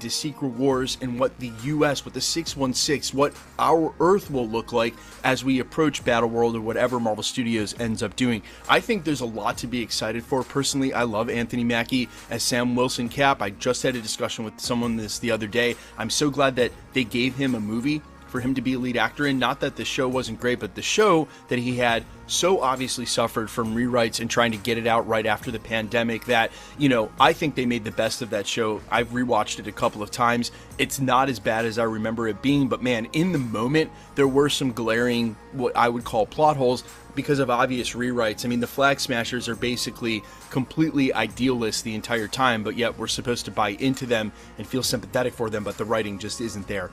To 0.00 0.10
Secret 0.10 0.48
Wars 0.48 0.98
and 1.00 1.18
what 1.18 1.38
the 1.38 1.52
US, 1.64 2.04
what 2.04 2.14
the 2.14 2.20
616, 2.20 3.16
what 3.18 3.34
our 3.58 3.92
Earth 4.00 4.30
will 4.30 4.48
look 4.48 4.72
like 4.72 4.94
as 5.24 5.44
we 5.44 5.60
approach 5.60 6.04
Battle 6.04 6.28
World 6.28 6.56
or 6.56 6.60
whatever 6.60 7.00
Marvel 7.00 7.22
Studios 7.22 7.74
ends 7.78 8.02
up 8.02 8.16
doing. 8.16 8.42
I 8.68 8.80
think 8.80 9.04
there's 9.04 9.20
a 9.20 9.26
lot 9.26 9.58
to 9.58 9.66
be 9.66 9.82
excited 9.82 10.24
for. 10.24 10.42
Personally, 10.42 10.92
I 10.92 11.02
love 11.02 11.30
Anthony 11.30 11.64
Mackie 11.64 12.08
as 12.30 12.42
Sam 12.42 12.76
Wilson 12.76 13.08
Cap. 13.08 13.42
I 13.42 13.50
just 13.50 13.82
had 13.82 13.96
a 13.96 14.00
discussion 14.00 14.44
with 14.44 14.58
someone 14.60 14.96
this 14.96 15.18
the 15.18 15.30
other 15.30 15.46
day. 15.46 15.76
I'm 15.96 16.10
so 16.10 16.30
glad 16.30 16.56
that 16.56 16.72
they 16.92 17.04
gave 17.04 17.36
him 17.36 17.54
a 17.54 17.60
movie 17.60 18.02
for 18.28 18.40
him 18.40 18.54
to 18.54 18.60
be 18.60 18.74
a 18.74 18.78
lead 18.78 18.96
actor 18.96 19.26
in. 19.26 19.38
Not 19.38 19.60
that 19.60 19.76
the 19.76 19.84
show 19.84 20.08
wasn't 20.08 20.40
great, 20.40 20.60
but 20.60 20.74
the 20.74 20.82
show 20.82 21.28
that 21.48 21.58
he 21.58 21.76
had 21.76 22.04
so 22.28 22.60
obviously 22.60 23.06
suffered 23.06 23.50
from 23.50 23.74
rewrites 23.74 24.20
and 24.20 24.30
trying 24.30 24.52
to 24.52 24.58
get 24.58 24.78
it 24.78 24.86
out 24.86 25.08
right 25.08 25.26
after 25.26 25.50
the 25.50 25.58
pandemic 25.58 26.26
that, 26.26 26.52
you 26.76 26.88
know, 26.88 27.10
I 27.18 27.32
think 27.32 27.54
they 27.54 27.66
made 27.66 27.84
the 27.84 27.90
best 27.90 28.22
of 28.22 28.30
that 28.30 28.46
show. 28.46 28.80
I've 28.90 29.08
rewatched 29.08 29.58
it 29.58 29.66
a 29.66 29.72
couple 29.72 30.02
of 30.02 30.10
times. 30.10 30.52
It's 30.76 31.00
not 31.00 31.28
as 31.28 31.40
bad 31.40 31.64
as 31.64 31.78
I 31.78 31.84
remember 31.84 32.28
it 32.28 32.42
being, 32.42 32.68
but 32.68 32.82
man, 32.82 33.06
in 33.12 33.32
the 33.32 33.38
moment, 33.38 33.90
there 34.14 34.28
were 34.28 34.48
some 34.48 34.72
glaring, 34.72 35.36
what 35.52 35.74
I 35.76 35.88
would 35.88 36.04
call 36.04 36.26
plot 36.26 36.56
holes 36.56 36.84
because 37.14 37.38
of 37.38 37.50
obvious 37.50 37.94
rewrites. 37.94 38.44
I 38.44 38.48
mean, 38.48 38.60
the 38.60 38.66
Flag 38.66 39.00
Smashers 39.00 39.48
are 39.48 39.56
basically 39.56 40.22
completely 40.50 41.12
idealist 41.12 41.82
the 41.82 41.94
entire 41.94 42.28
time, 42.28 42.62
but 42.62 42.76
yet 42.76 42.96
we're 42.98 43.08
supposed 43.08 43.46
to 43.46 43.50
buy 43.50 43.70
into 43.70 44.06
them 44.06 44.32
and 44.58 44.66
feel 44.66 44.82
sympathetic 44.82 45.32
for 45.32 45.50
them, 45.50 45.64
but 45.64 45.78
the 45.78 45.84
writing 45.84 46.18
just 46.18 46.40
isn't 46.40 46.68
there 46.68 46.90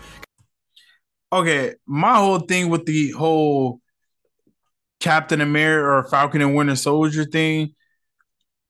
okay, 1.32 1.76
my 1.86 2.16
whole 2.16 2.40
thing 2.40 2.70
with 2.70 2.86
the 2.86 3.12
whole 3.12 3.80
Captain 5.00 5.42
America 5.42 5.86
or 5.86 6.10
Falcon 6.10 6.42
and 6.42 6.56
Winter 6.56 6.76
Soldier 6.76 7.26
thing, 7.26 7.74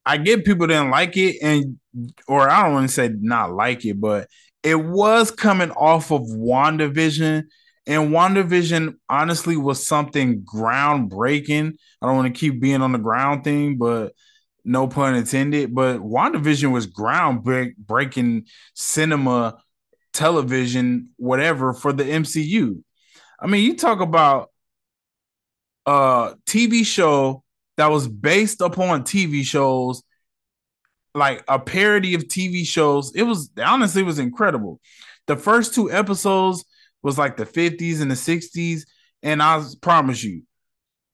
I 0.06 0.18
get 0.18 0.46
people 0.46 0.68
didn't 0.68 0.92
like 0.92 1.18
it, 1.18 1.38
and 1.42 1.80
or 2.28 2.50
I 2.50 2.64
don't 2.64 2.74
want 2.74 2.88
to 2.88 2.94
say 2.94 3.10
not 3.20 3.54
like 3.54 3.86
it, 3.86 4.00
but 4.00 4.28
it 4.64 4.76
was 4.76 5.32
coming 5.32 5.72
off 5.72 6.12
of 6.12 6.22
WandaVision. 6.22 7.44
And 7.88 8.10
WandaVision 8.10 8.96
honestly 9.08 9.58
was 9.58 9.86
something 9.86 10.42
groundbreaking. 10.42 11.74
I 12.02 12.06
don't 12.06 12.16
want 12.16 12.34
to 12.34 12.40
keep 12.40 12.60
being 12.60 12.82
on 12.82 12.92
the 12.92 12.98
ground 12.98 13.44
thing, 13.44 13.78
but 13.78 14.14
no 14.64 14.88
pun 14.88 15.16
intended. 15.16 15.74
But 15.74 16.00
WandaVision 16.00 16.72
was 16.72 16.88
groundbreaking 16.88 18.48
cinema 18.74 19.58
television, 20.16 21.10
whatever, 21.18 21.74
for 21.74 21.94
the 21.94 22.04
MCU. 22.04 22.82
I 23.40 23.48
mean, 23.48 23.64
you 23.64 23.76
talk 23.76 24.00
about 24.00 24.50
a 25.86 26.36
TV 26.46 26.86
show 26.86 27.44
that 27.78 27.92
was 27.92 28.08
based 28.08 28.62
upon 28.62 29.04
TV 29.04 29.44
shows, 29.44 30.04
like 31.14 31.44
a 31.48 31.60
parody 31.60 32.16
of 32.16 32.24
TV 32.24 32.66
shows. 32.66 33.14
It 33.16 33.24
was 33.24 33.52
honestly 33.64 34.02
it 34.02 34.06
was 34.06 34.20
incredible. 34.20 34.80
The 35.28 35.36
first 35.36 35.74
two 35.74 35.92
episodes 35.92 36.64
was 37.04 37.18
like 37.18 37.38
the 37.38 37.46
50s 37.46 38.02
and 38.02 38.10
the 38.10 38.16
60s, 38.16 38.82
and 39.22 39.42
I 39.42 39.64
promise 39.82 40.24
you, 40.24 40.44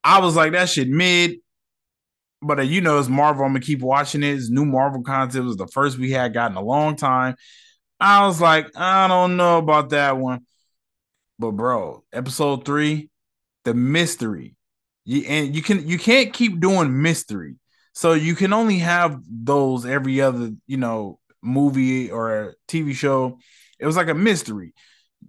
I 0.04 0.20
was 0.20 0.36
like 0.36 0.54
that 0.54 0.70
shit 0.70 0.90
mid. 0.90 1.38
But 2.42 2.60
uh, 2.60 2.64
you 2.64 2.82
know, 2.82 2.98
it's 2.98 3.10
Marvel. 3.10 3.46
I'm 3.46 3.52
gonna 3.52 3.60
keep 3.60 3.82
watching 3.82 4.24
it. 4.24 4.34
It's 4.34 4.50
new 4.50 4.66
Marvel 4.66 5.04
content. 5.04 5.44
It 5.44 5.48
was 5.48 5.58
the 5.58 5.68
first 5.68 5.98
we 5.98 6.12
had 6.12 6.34
gotten 6.34 6.58
a 6.58 6.62
long 6.62 6.96
time. 6.96 7.36
I 8.02 8.26
was 8.26 8.42
like, 8.42 8.76
I 8.76 9.08
don't 9.08 9.38
know 9.38 9.60
about 9.60 9.92
that 9.92 10.18
one. 10.18 10.46
But 11.38 11.52
bro, 11.52 12.04
episode 12.12 12.66
three, 12.66 13.10
the 13.64 13.76
mystery. 13.76 14.56
You 15.06 15.24
and 15.28 15.56
you 15.56 15.62
can 15.62 15.88
you 15.88 16.00
can't 16.00 16.34
keep 16.34 16.60
doing 16.60 17.02
mystery. 17.02 17.56
So 17.94 18.14
you 18.14 18.36
can 18.36 18.54
only 18.54 18.80
have 18.80 19.22
those 19.30 19.86
every 19.86 20.20
other, 20.20 20.52
you 20.66 20.78
know, 20.78 21.20
movie 21.44 22.10
or 22.10 22.56
TV 22.68 22.94
show. 22.94 23.40
It 23.80 23.86
was 23.86 23.96
like 23.96 24.08
a 24.08 24.16
mystery. 24.16 24.74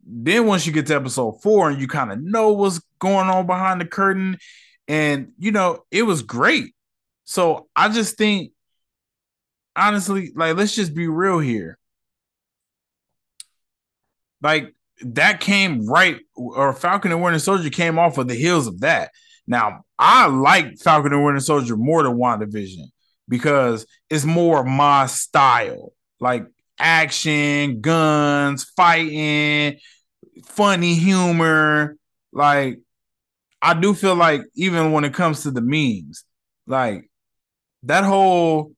Then 0.07 0.47
once 0.47 0.67
you 0.67 0.73
get 0.73 0.87
to 0.87 0.95
episode 0.95 1.43
four 1.43 1.69
and 1.69 1.81
you 1.81 1.89
kind 1.89 2.11
of 2.11 2.23
know 2.23 2.53
what's 2.53 2.81
going 2.99 3.29
on 3.29 3.47
behind 3.47 3.81
the 3.83 3.87
curtain, 3.87 4.39
and 4.89 5.33
you 5.39 5.53
know, 5.53 5.85
it 5.91 6.05
was 6.05 6.23
great. 6.23 6.75
So 7.25 7.69
I 7.77 7.91
just 7.91 8.17
think 8.17 8.53
honestly, 9.77 10.33
like 10.35 10.57
let's 10.57 10.75
just 10.75 10.95
be 10.95 11.07
real 11.07 11.39
here 11.39 11.79
like 14.43 14.75
that 15.03 15.41
came 15.41 15.87
right, 15.87 16.19
or 16.35 16.73
Falcon 16.73 17.13
and 17.13 17.23
Winter 17.23 17.39
Soldier 17.39 17.71
came 17.71 17.99
off 17.99 18.19
of 18.19 18.29
the 18.29 18.35
heels 18.35 18.67
of 18.67 18.81
that. 18.81 19.11
Now, 19.47 19.85
I 19.99 20.27
like 20.27 20.79
Falcon 20.79 21.13
and 21.13 21.25
Winter 21.25 21.41
Soldier 21.41 21.77
more 21.77 22.03
than 22.03 22.17
WandaVision 22.17 22.87
because 23.29 23.87
it's 24.11 24.25
more 24.25 24.65
my 24.65 25.07
style. 25.07 25.93
Like 26.21 26.47
action, 26.79 27.81
guns, 27.81 28.65
fighting, 28.77 29.79
funny 30.45 30.95
humor. 30.95 31.97
Like, 32.33 32.81
I 33.61 33.75
do 33.75 33.95
feel 33.95 34.15
like 34.15 34.43
even 34.55 34.93
when 34.93 35.05
it 35.05 35.15
comes 35.15 35.43
to 35.43 35.51
the 35.51 35.61
memes, 35.61 36.25
like 36.67 37.09
that 37.85 38.05
whole 38.05 38.73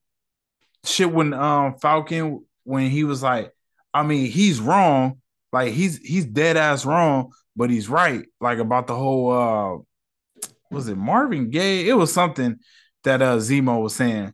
shit 0.83 1.11
when 1.11 1.33
um 1.33 1.75
Falcon 1.79 2.45
when 2.63 2.89
he 2.89 3.03
was 3.03 3.21
like, 3.23 3.51
I 3.93 4.03
mean, 4.03 4.29
he's 4.29 4.59
wrong, 4.59 5.21
like 5.55 5.71
he's 5.71 5.99
he's 5.99 6.25
dead 6.25 6.57
ass 6.57 6.85
wrong, 6.85 7.31
but 7.55 7.69
he's 7.69 7.87
right. 7.87 8.25
Like 8.41 8.59
about 8.59 8.87
the 8.87 8.95
whole 8.95 9.31
uh 9.31 10.47
was 10.69 10.89
it 10.89 10.97
Marvin 10.97 11.49
Gaye? 11.49 11.87
It 11.87 11.93
was 11.93 12.11
something 12.11 12.57
that 13.05 13.21
uh 13.21 13.37
Zemo 13.37 13.81
was 13.81 13.95
saying. 13.95 14.33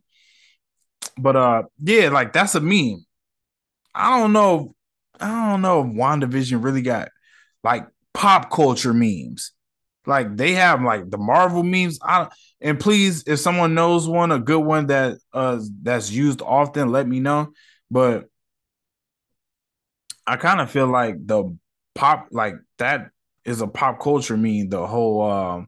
But 1.16 1.36
uh 1.36 1.62
yeah, 1.80 2.08
like 2.08 2.32
that's 2.32 2.56
a 2.56 2.60
meme. 2.60 3.06
I 3.94 4.18
don't 4.18 4.32
know. 4.32 4.74
I 5.20 5.52
don't 5.52 5.62
know 5.62 5.82
if 5.82 5.94
WandaVision 5.94 6.64
really 6.64 6.82
got 6.82 7.10
like 7.62 7.86
pop 8.12 8.50
culture 8.50 8.92
memes. 8.92 9.52
Like 10.04 10.36
they 10.36 10.54
have 10.54 10.82
like 10.82 11.08
the 11.08 11.18
Marvel 11.18 11.62
memes. 11.62 12.00
I 12.02 12.30
and 12.60 12.80
please, 12.80 13.22
if 13.28 13.38
someone 13.38 13.74
knows 13.74 14.08
one, 14.08 14.32
a 14.32 14.40
good 14.40 14.58
one 14.58 14.88
that 14.88 15.18
uh 15.32 15.60
that's 15.82 16.10
used 16.10 16.42
often, 16.42 16.90
let 16.90 17.06
me 17.06 17.20
know. 17.20 17.52
But 17.92 18.24
I 20.26 20.36
kind 20.36 20.60
of 20.60 20.70
feel 20.70 20.86
like 20.86 21.16
the 21.26 21.56
pop 21.94 22.28
like 22.30 22.54
that 22.78 23.10
is 23.44 23.60
a 23.60 23.66
pop 23.66 24.00
culture 24.00 24.36
meme. 24.36 24.68
The 24.68 24.86
whole 24.86 25.22
um 25.22 25.66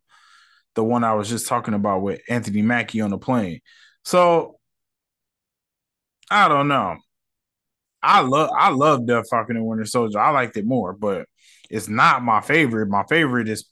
the 0.74 0.84
one 0.84 1.04
I 1.04 1.14
was 1.14 1.28
just 1.28 1.46
talking 1.48 1.74
about 1.74 2.02
with 2.02 2.20
Anthony 2.28 2.62
Mackie 2.62 3.00
on 3.00 3.10
the 3.10 3.18
plane. 3.18 3.60
So 4.04 4.58
I 6.30 6.48
don't 6.48 6.68
know. 6.68 6.96
I 8.02 8.20
love 8.20 8.50
I 8.56 8.70
love 8.70 9.06
the 9.06 9.24
Falcon 9.30 9.56
and 9.56 9.66
Winter 9.66 9.84
Soldier. 9.86 10.18
I 10.18 10.30
liked 10.30 10.56
it 10.56 10.66
more, 10.66 10.92
but 10.92 11.26
it's 11.70 11.88
not 11.88 12.22
my 12.22 12.40
favorite. 12.40 12.88
My 12.88 13.04
favorite 13.08 13.48
is 13.48 13.66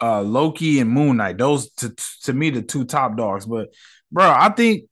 uh 0.00 0.22
Loki 0.22 0.80
and 0.80 0.90
Moon 0.90 1.16
Knight. 1.16 1.38
Those 1.38 1.70
to 1.76 1.94
to 2.24 2.32
me 2.32 2.50
the 2.50 2.62
two 2.62 2.84
top 2.84 3.16
dogs. 3.16 3.46
But 3.46 3.68
bro, 4.12 4.28
I 4.28 4.50
think 4.50 4.84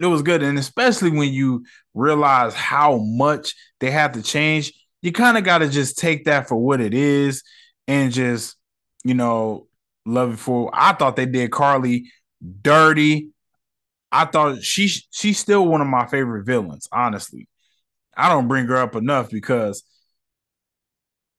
it 0.00 0.06
was 0.06 0.22
good, 0.22 0.42
and 0.42 0.58
especially 0.58 1.10
when 1.10 1.32
you 1.32 1.64
realize 1.94 2.54
how 2.54 2.98
much 2.98 3.54
they 3.80 3.90
have 3.90 4.12
to 4.12 4.22
change 4.22 4.72
you 5.04 5.12
kind 5.12 5.36
of 5.36 5.44
got 5.44 5.58
to 5.58 5.68
just 5.68 5.98
take 5.98 6.24
that 6.24 6.48
for 6.48 6.56
what 6.56 6.80
it 6.80 6.94
is 6.94 7.42
and 7.86 8.10
just, 8.10 8.56
you 9.04 9.14
know, 9.14 9.68
love 10.06 10.32
it 10.34 10.38
for. 10.38 10.70
I 10.72 10.94
thought 10.94 11.16
they 11.16 11.26
did 11.26 11.52
Karli 11.52 12.10
dirty. 12.62 13.30
I 14.12 14.26
thought 14.26 14.62
she 14.62 14.88
she's 15.10 15.38
still 15.38 15.66
one 15.66 15.82
of 15.82 15.88
my 15.88 16.06
favorite 16.06 16.46
villains, 16.46 16.88
honestly. 16.92 17.48
I 18.16 18.28
don't 18.30 18.48
bring 18.48 18.66
her 18.66 18.76
up 18.76 18.96
enough 18.96 19.30
because 19.30 19.84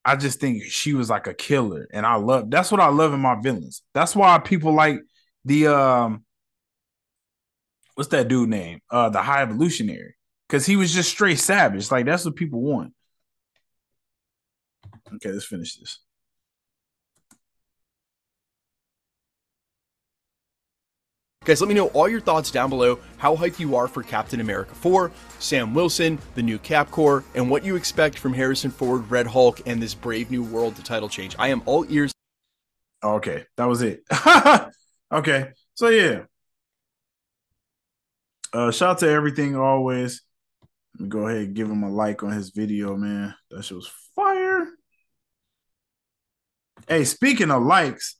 I 0.04 0.16
just 0.16 0.38
think 0.40 0.62
she 0.62 0.94
was 0.94 1.10
like 1.10 1.26
a 1.26 1.34
killer 1.34 1.88
and 1.92 2.06
I 2.06 2.14
love 2.16 2.50
that's 2.50 2.70
what 2.70 2.80
I 2.80 2.88
love 2.88 3.12
in 3.12 3.20
my 3.20 3.36
villains. 3.40 3.82
That's 3.92 4.14
why 4.14 4.38
people 4.38 4.72
like 4.72 5.00
the 5.44 5.66
um 5.68 6.24
what's 7.94 8.10
that 8.10 8.28
dude 8.28 8.48
name? 8.50 8.80
Uh 8.90 9.08
the 9.08 9.22
high 9.22 9.42
evolutionary. 9.42 10.14
Cause 10.48 10.64
he 10.64 10.76
was 10.76 10.94
just 10.94 11.10
straight 11.10 11.38
savage. 11.40 11.90
Like 11.90 12.06
that's 12.06 12.24
what 12.24 12.36
people 12.36 12.60
want. 12.60 12.92
Okay, 15.14 15.30
let's 15.30 15.44
finish 15.44 15.76
this. 15.76 16.00
Guys, 21.46 21.60
let 21.60 21.68
me 21.68 21.74
know 21.74 21.86
all 21.88 22.08
your 22.08 22.20
thoughts 22.20 22.50
down 22.50 22.68
below, 22.68 22.98
how 23.18 23.36
hyped 23.36 23.60
you 23.60 23.76
are 23.76 23.86
for 23.86 24.02
Captain 24.02 24.40
America 24.40 24.74
4, 24.74 25.12
Sam 25.38 25.74
Wilson, 25.74 26.18
the 26.34 26.42
new 26.42 26.58
Cap 26.58 26.90
Corps, 26.90 27.22
and 27.36 27.48
what 27.48 27.62
you 27.64 27.76
expect 27.76 28.18
from 28.18 28.34
Harrison 28.34 28.68
Ford, 28.68 29.08
Red 29.08 29.28
Hulk, 29.28 29.60
and 29.64 29.80
this 29.80 29.94
Brave 29.94 30.28
New 30.28 30.42
World 30.42 30.74
to 30.74 30.82
title 30.82 31.08
change. 31.08 31.36
I 31.38 31.48
am 31.48 31.62
all 31.64 31.86
ears. 31.88 32.10
Okay, 33.04 33.44
that 33.56 33.66
was 33.66 33.82
it. 33.82 34.02
okay, 35.12 35.52
so 35.74 35.88
yeah. 35.88 36.22
Uh, 38.52 38.72
shout 38.72 38.90
out 38.90 38.98
to 38.98 39.08
everything 39.08 39.54
always. 39.54 40.22
Let 40.94 41.02
me 41.04 41.08
go 41.08 41.28
ahead 41.28 41.42
and 41.42 41.54
give 41.54 41.70
him 41.70 41.84
a 41.84 41.90
like 41.90 42.24
on 42.24 42.32
his 42.32 42.50
video, 42.50 42.96
man. 42.96 43.36
That 43.52 43.62
shit 43.62 43.76
was 43.76 43.92
fire. 44.16 44.25
Hey, 46.88 47.04
speaking 47.04 47.50
of 47.50 47.64
likes, 47.64 48.16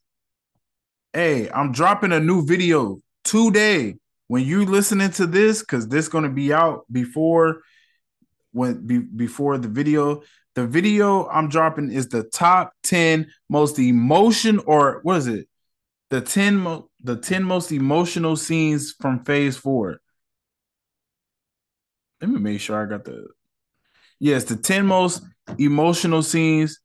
hey, 1.13 1.49
I'm 1.49 1.71
dropping 1.71 2.11
a 2.11 2.19
new 2.19 2.45
video 2.45 2.99
today. 3.23 3.95
When 4.27 4.43
you 4.43 4.65
listening 4.65 5.11
to 5.11 5.25
this, 5.25 5.61
because 5.61 5.87
this 5.87 6.09
gonna 6.09 6.29
be 6.29 6.51
out 6.51 6.83
before 6.91 7.61
when 8.51 8.85
be, 8.85 8.99
before 8.99 9.57
the 9.57 9.69
video. 9.69 10.21
The 10.55 10.67
video 10.67 11.27
I'm 11.27 11.47
dropping 11.47 11.91
is 11.91 12.09
the 12.09 12.23
top 12.23 12.73
10 12.83 13.31
most 13.49 13.79
emotion 13.79 14.59
or 14.65 14.99
what 15.03 15.17
is 15.17 15.27
it? 15.27 15.47
The 16.09 16.19
10 16.19 16.57
mo- 16.57 16.89
the 17.01 17.15
10 17.15 17.43
most 17.43 17.71
emotional 17.71 18.35
scenes 18.35 18.93
from 18.99 19.23
phase 19.23 19.55
four. 19.55 20.01
Let 22.19 22.31
me 22.31 22.39
make 22.39 22.59
sure 22.59 22.81
I 22.81 22.89
got 22.89 23.05
the 23.05 23.27
yes, 24.19 24.43
the 24.45 24.57
10 24.57 24.85
most 24.85 25.23
emotional 25.57 26.23
scenes 26.23 26.79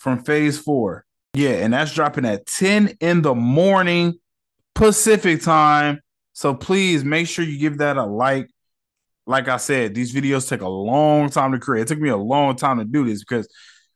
from 0.00 0.24
phase 0.24 0.58
four. 0.58 1.04
Yeah, 1.34 1.50
and 1.50 1.72
that's 1.72 1.94
dropping 1.94 2.24
at 2.24 2.46
10 2.46 2.96
in 3.00 3.22
the 3.22 3.34
morning 3.34 4.18
Pacific 4.74 5.42
time. 5.42 6.00
So 6.32 6.54
please 6.54 7.04
make 7.04 7.28
sure 7.28 7.44
you 7.44 7.58
give 7.58 7.78
that 7.78 7.96
a 7.96 8.04
like. 8.04 8.50
Like 9.26 9.46
I 9.46 9.58
said, 9.58 9.94
these 9.94 10.12
videos 10.12 10.48
take 10.48 10.62
a 10.62 10.68
long 10.68 11.30
time 11.30 11.52
to 11.52 11.60
create. 11.60 11.82
It 11.82 11.88
took 11.88 12.00
me 12.00 12.08
a 12.08 12.16
long 12.16 12.56
time 12.56 12.78
to 12.78 12.84
do 12.84 13.04
this 13.04 13.20
because 13.20 13.46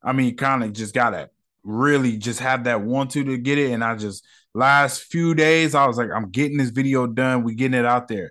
I 0.00 0.12
mean, 0.12 0.36
kind 0.36 0.62
of 0.62 0.72
just 0.72 0.94
gotta 0.94 1.30
really 1.64 2.18
just 2.18 2.38
have 2.40 2.64
that 2.64 2.82
want 2.82 3.10
to 3.12 3.24
to 3.24 3.38
get 3.38 3.58
it. 3.58 3.72
And 3.72 3.82
I 3.82 3.96
just 3.96 4.24
last 4.54 5.04
few 5.04 5.34
days, 5.34 5.74
I 5.74 5.86
was 5.86 5.96
like, 5.96 6.10
I'm 6.14 6.30
getting 6.30 6.58
this 6.58 6.70
video 6.70 7.06
done. 7.06 7.42
We 7.42 7.54
getting 7.54 7.80
it 7.80 7.86
out 7.86 8.06
there. 8.06 8.30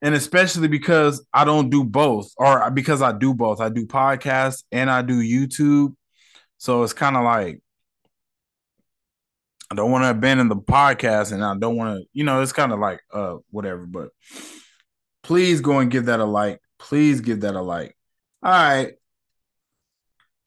And 0.00 0.14
especially 0.14 0.68
because 0.68 1.26
I 1.32 1.44
don't 1.44 1.70
do 1.70 1.82
both, 1.82 2.30
or 2.36 2.70
because 2.70 3.02
I 3.02 3.10
do 3.10 3.34
both. 3.34 3.60
I 3.60 3.68
do 3.68 3.84
podcasts 3.84 4.62
and 4.70 4.88
I 4.88 5.02
do 5.02 5.20
YouTube. 5.20 5.96
So 6.58 6.82
it's 6.82 6.92
kind 6.92 7.16
of 7.16 7.24
like 7.24 7.62
I 9.70 9.74
don't 9.74 9.90
want 9.90 10.04
to 10.04 10.10
abandon 10.10 10.48
the 10.48 10.56
podcast 10.56 11.32
and 11.32 11.44
I 11.44 11.56
don't 11.56 11.76
want 11.76 11.98
to, 11.98 12.06
you 12.12 12.24
know, 12.24 12.40
it's 12.40 12.52
kind 12.52 12.72
of 12.72 12.78
like 12.78 13.00
uh 13.12 13.36
whatever, 13.50 13.86
but 13.86 14.10
please 15.22 15.60
go 15.60 15.78
and 15.78 15.90
give 15.90 16.06
that 16.06 16.20
a 16.20 16.24
like. 16.24 16.60
Please 16.78 17.20
give 17.20 17.42
that 17.42 17.54
a 17.54 17.60
like. 17.60 17.96
All 18.42 18.50
right. 18.50 18.94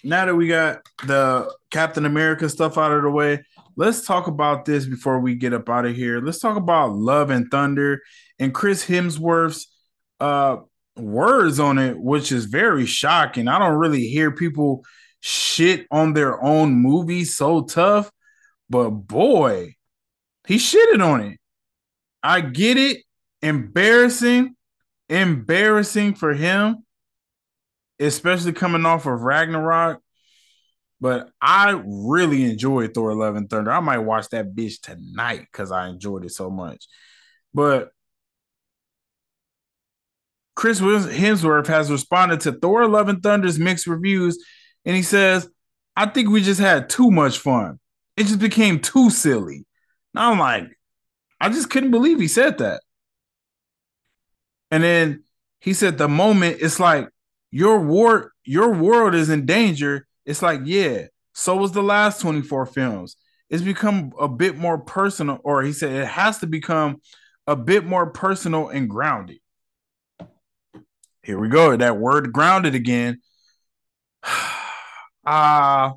Now 0.04 0.26
that 0.26 0.36
we 0.36 0.48
got 0.48 0.82
the 1.06 1.54
Captain 1.70 2.06
America 2.06 2.50
stuff 2.50 2.78
out 2.80 2.92
of 2.92 3.04
the 3.04 3.12
way, 3.12 3.44
let's 3.76 4.06
talk 4.06 4.26
about 4.26 4.66
this 4.66 4.88
before 4.88 5.20
we 5.20 5.36
get 5.36 5.54
up 5.54 5.70
out 5.70 5.86
of 5.86 5.96
here. 5.96 6.20
Let's 6.20 6.40
talk 6.40 6.58
about 6.58 6.96
Love 6.96 7.30
and 7.30 7.50
Thunder 7.52 8.02
and 8.40 8.54
Chris 8.54 8.86
Hemsworth's 8.86 9.68
uh 10.20 10.58
words 10.98 11.60
on 11.60 11.78
it, 11.78 12.00
which 12.00 12.32
is 12.32 12.46
very 12.46 12.88
shocking. 12.88 13.48
I 13.48 13.60
don't 13.60 13.78
really 13.78 14.08
hear 14.08 14.32
people 14.32 14.84
shit 15.22 15.88
on 15.90 16.14
their 16.14 16.44
own 16.44 16.74
movie 16.74 17.24
so 17.24 17.62
tough 17.62 18.12
but 18.72 18.90
boy, 18.92 19.76
he 20.48 20.56
shitted 20.56 21.06
on 21.06 21.20
it. 21.22 21.40
I 22.24 22.40
get 22.40 22.78
it. 22.78 23.04
Embarrassing, 23.42 24.56
embarrassing 25.10 26.16
for 26.16 26.34
him, 26.34 26.86
especially 28.00 28.54
coming 28.54 28.86
off 28.86 29.06
of 29.06 29.24
Ragnarok. 29.24 30.02
But 31.02 31.32
I 31.42 31.82
really 31.86 32.46
enjoyed 32.46 32.94
Thor 32.94 33.14
Love 33.14 33.36
and 33.36 33.50
Thunder. 33.50 33.72
I 33.72 33.82
might 33.82 33.98
watch 33.98 34.30
that 34.30 34.56
bitch 34.56 34.80
tonight 34.80 35.48
because 35.52 35.72
I 35.72 35.90
enjoyed 35.90 36.24
it 36.24 36.32
so 36.32 36.50
much. 36.50 36.88
But 37.54 37.90
Chris 40.56 40.80
Hemsworth 40.80 41.68
has 41.68 41.92
responded 41.92 42.40
to 42.42 42.54
Thor 42.54 42.88
Love 42.88 43.10
and 43.10 43.22
Thunder's 43.22 43.60
mixed 43.60 43.88
reviews, 43.88 44.42
and 44.86 44.96
he 44.96 45.04
says, 45.04 45.50
I 45.96 46.08
think 46.08 46.30
we 46.30 46.42
just 46.42 46.60
had 46.60 46.90
too 46.90 47.12
much 47.12 47.40
fun 47.40 47.80
it 48.18 48.28
just 48.28 48.40
became 48.40 48.80
too 48.80 49.10
silly. 49.10 49.66
Now 50.14 50.32
I'm 50.32 50.40
like, 50.40 50.78
I 51.40 51.50
just 51.50 51.70
couldn't 51.70 51.92
believe 51.92 52.20
he 52.20 52.28
said 52.28 52.58
that. 52.60 52.82
And 54.70 54.84
then 54.84 55.24
he 55.60 55.74
said, 55.74 55.98
the 55.98 56.08
moment 56.08 56.58
it's 56.62 56.80
like 56.80 57.10
your 57.50 57.80
war, 57.80 58.32
your 58.44 58.74
world 58.74 59.16
is 59.16 59.30
in 59.30 59.46
danger. 59.46 60.08
It's 60.26 60.42
like, 60.42 60.62
yeah, 60.66 61.08
so 61.34 61.56
was 61.58 61.72
the 61.72 61.82
last 61.82 62.22
24 62.22 62.68
films. 62.68 63.18
It's 63.50 63.64
become 63.64 64.12
a 64.20 64.28
bit 64.28 64.56
more 64.56 64.78
personal, 64.78 65.40
or 65.44 65.64
he 65.64 65.74
said 65.74 65.92
it 65.92 66.08
has 66.08 66.38
to 66.40 66.48
become 66.48 67.02
a 67.48 67.56
bit 67.56 67.86
more 67.86 68.12
personal 68.12 68.70
and 68.70 68.90
grounded. 68.90 69.40
Here 71.24 71.38
we 71.38 71.50
go. 71.50 71.76
That 71.76 71.98
word 71.98 72.32
grounded 72.32 72.76
again. 72.76 73.20
Uh, 75.26 75.94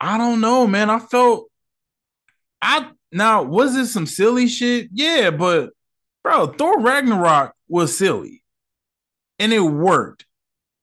I 0.00 0.18
don't 0.18 0.40
know, 0.40 0.66
man. 0.66 0.88
I 0.90 0.98
felt 0.98 1.50
I 2.62 2.90
now 3.12 3.42
was 3.42 3.76
it 3.76 3.86
some 3.86 4.06
silly 4.06 4.48
shit? 4.48 4.88
Yeah, 4.92 5.30
but 5.30 5.70
bro, 6.22 6.46
Thor 6.48 6.80
Ragnarok 6.80 7.54
was 7.68 7.96
silly. 7.96 8.42
And 9.38 9.52
it 9.52 9.60
worked. 9.60 10.26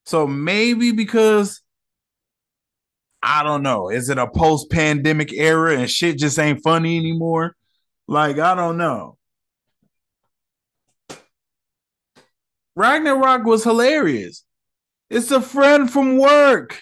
So 0.06 0.26
maybe 0.26 0.92
because 0.92 1.62
I 3.22 3.44
don't 3.44 3.64
know, 3.64 3.90
is 3.90 4.10
it 4.10 4.18
a 4.18 4.28
post-pandemic 4.28 5.34
era 5.34 5.78
and 5.78 5.90
shit 5.90 6.18
just 6.18 6.40
ain't 6.40 6.64
funny 6.64 6.98
anymore? 6.98 7.56
Like, 8.08 8.40
I 8.40 8.56
don't 8.56 8.78
know. 8.78 9.18
Ragnarok 12.76 13.44
was 13.44 13.64
hilarious. 13.64 14.46
It's 15.10 15.32
a 15.32 15.42
friend 15.42 15.90
from 15.92 16.18
work. 16.18 16.82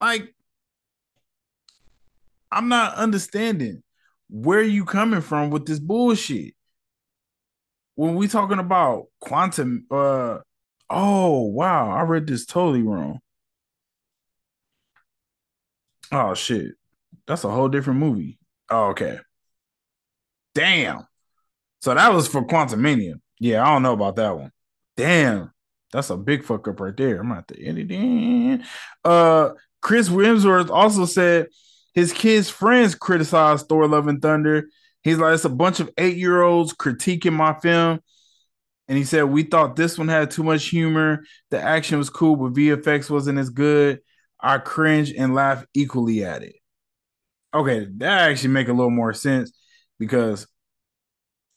Like, 0.00 0.34
I'm 2.50 2.68
not 2.68 2.94
understanding 2.94 3.82
where 4.30 4.62
you 4.62 4.84
coming 4.84 5.20
from 5.20 5.50
with 5.50 5.66
this 5.66 5.78
bullshit. 5.78 6.54
When 7.94 8.14
we 8.14 8.28
talking 8.28 8.58
about 8.58 9.06
quantum, 9.20 9.86
uh, 9.90 10.38
oh 10.88 11.40
wow, 11.42 11.90
I 11.90 12.02
read 12.02 12.26
this 12.26 12.46
totally 12.46 12.82
wrong. 12.82 13.20
Oh 16.12 16.34
shit, 16.34 16.74
that's 17.26 17.44
a 17.44 17.50
whole 17.50 17.68
different 17.68 18.00
movie. 18.00 18.38
Oh, 18.70 18.88
okay. 18.90 19.18
Damn. 20.54 21.06
So 21.80 21.94
that 21.94 22.12
was 22.12 22.28
for 22.28 22.44
Quantumania. 22.44 23.14
Yeah, 23.40 23.62
I 23.62 23.72
don't 23.72 23.82
know 23.82 23.92
about 23.92 24.16
that 24.16 24.36
one. 24.36 24.52
Damn. 24.96 25.52
That's 25.92 26.10
a 26.10 26.16
big 26.16 26.44
fuck 26.44 26.68
up 26.68 26.80
right 26.80 26.96
there. 26.96 27.20
I'm 27.20 27.32
at 27.32 27.48
the 27.48 27.64
end 27.64 28.64
Uh 29.04 29.50
Chris 29.80 30.08
Hemsworth 30.08 30.70
also 30.70 31.04
said 31.04 31.48
his 31.94 32.12
kids' 32.12 32.50
friends 32.50 32.94
criticized 32.94 33.68
Thor 33.68 33.86
Love 33.88 34.08
and 34.08 34.20
Thunder. 34.20 34.68
He's 35.02 35.18
like, 35.18 35.34
it's 35.34 35.44
a 35.44 35.48
bunch 35.48 35.80
of 35.80 35.90
eight 35.96 36.16
year 36.16 36.42
olds 36.42 36.74
critiquing 36.74 37.32
my 37.32 37.54
film. 37.60 38.00
And 38.88 38.96
he 38.96 39.04
said, 39.04 39.24
We 39.24 39.42
thought 39.42 39.76
this 39.76 39.98
one 39.98 40.08
had 40.08 40.30
too 40.30 40.42
much 40.42 40.66
humor. 40.66 41.24
The 41.50 41.60
action 41.60 41.98
was 41.98 42.10
cool, 42.10 42.36
but 42.36 42.54
VFX 42.54 43.10
wasn't 43.10 43.38
as 43.38 43.50
good. 43.50 44.00
I 44.40 44.58
cringe 44.58 45.12
and 45.12 45.34
laugh 45.34 45.64
equally 45.74 46.24
at 46.24 46.42
it. 46.42 46.56
Okay, 47.52 47.86
that 47.96 48.30
actually 48.30 48.50
make 48.50 48.68
a 48.68 48.72
little 48.72 48.90
more 48.90 49.12
sense 49.12 49.52
because 49.98 50.46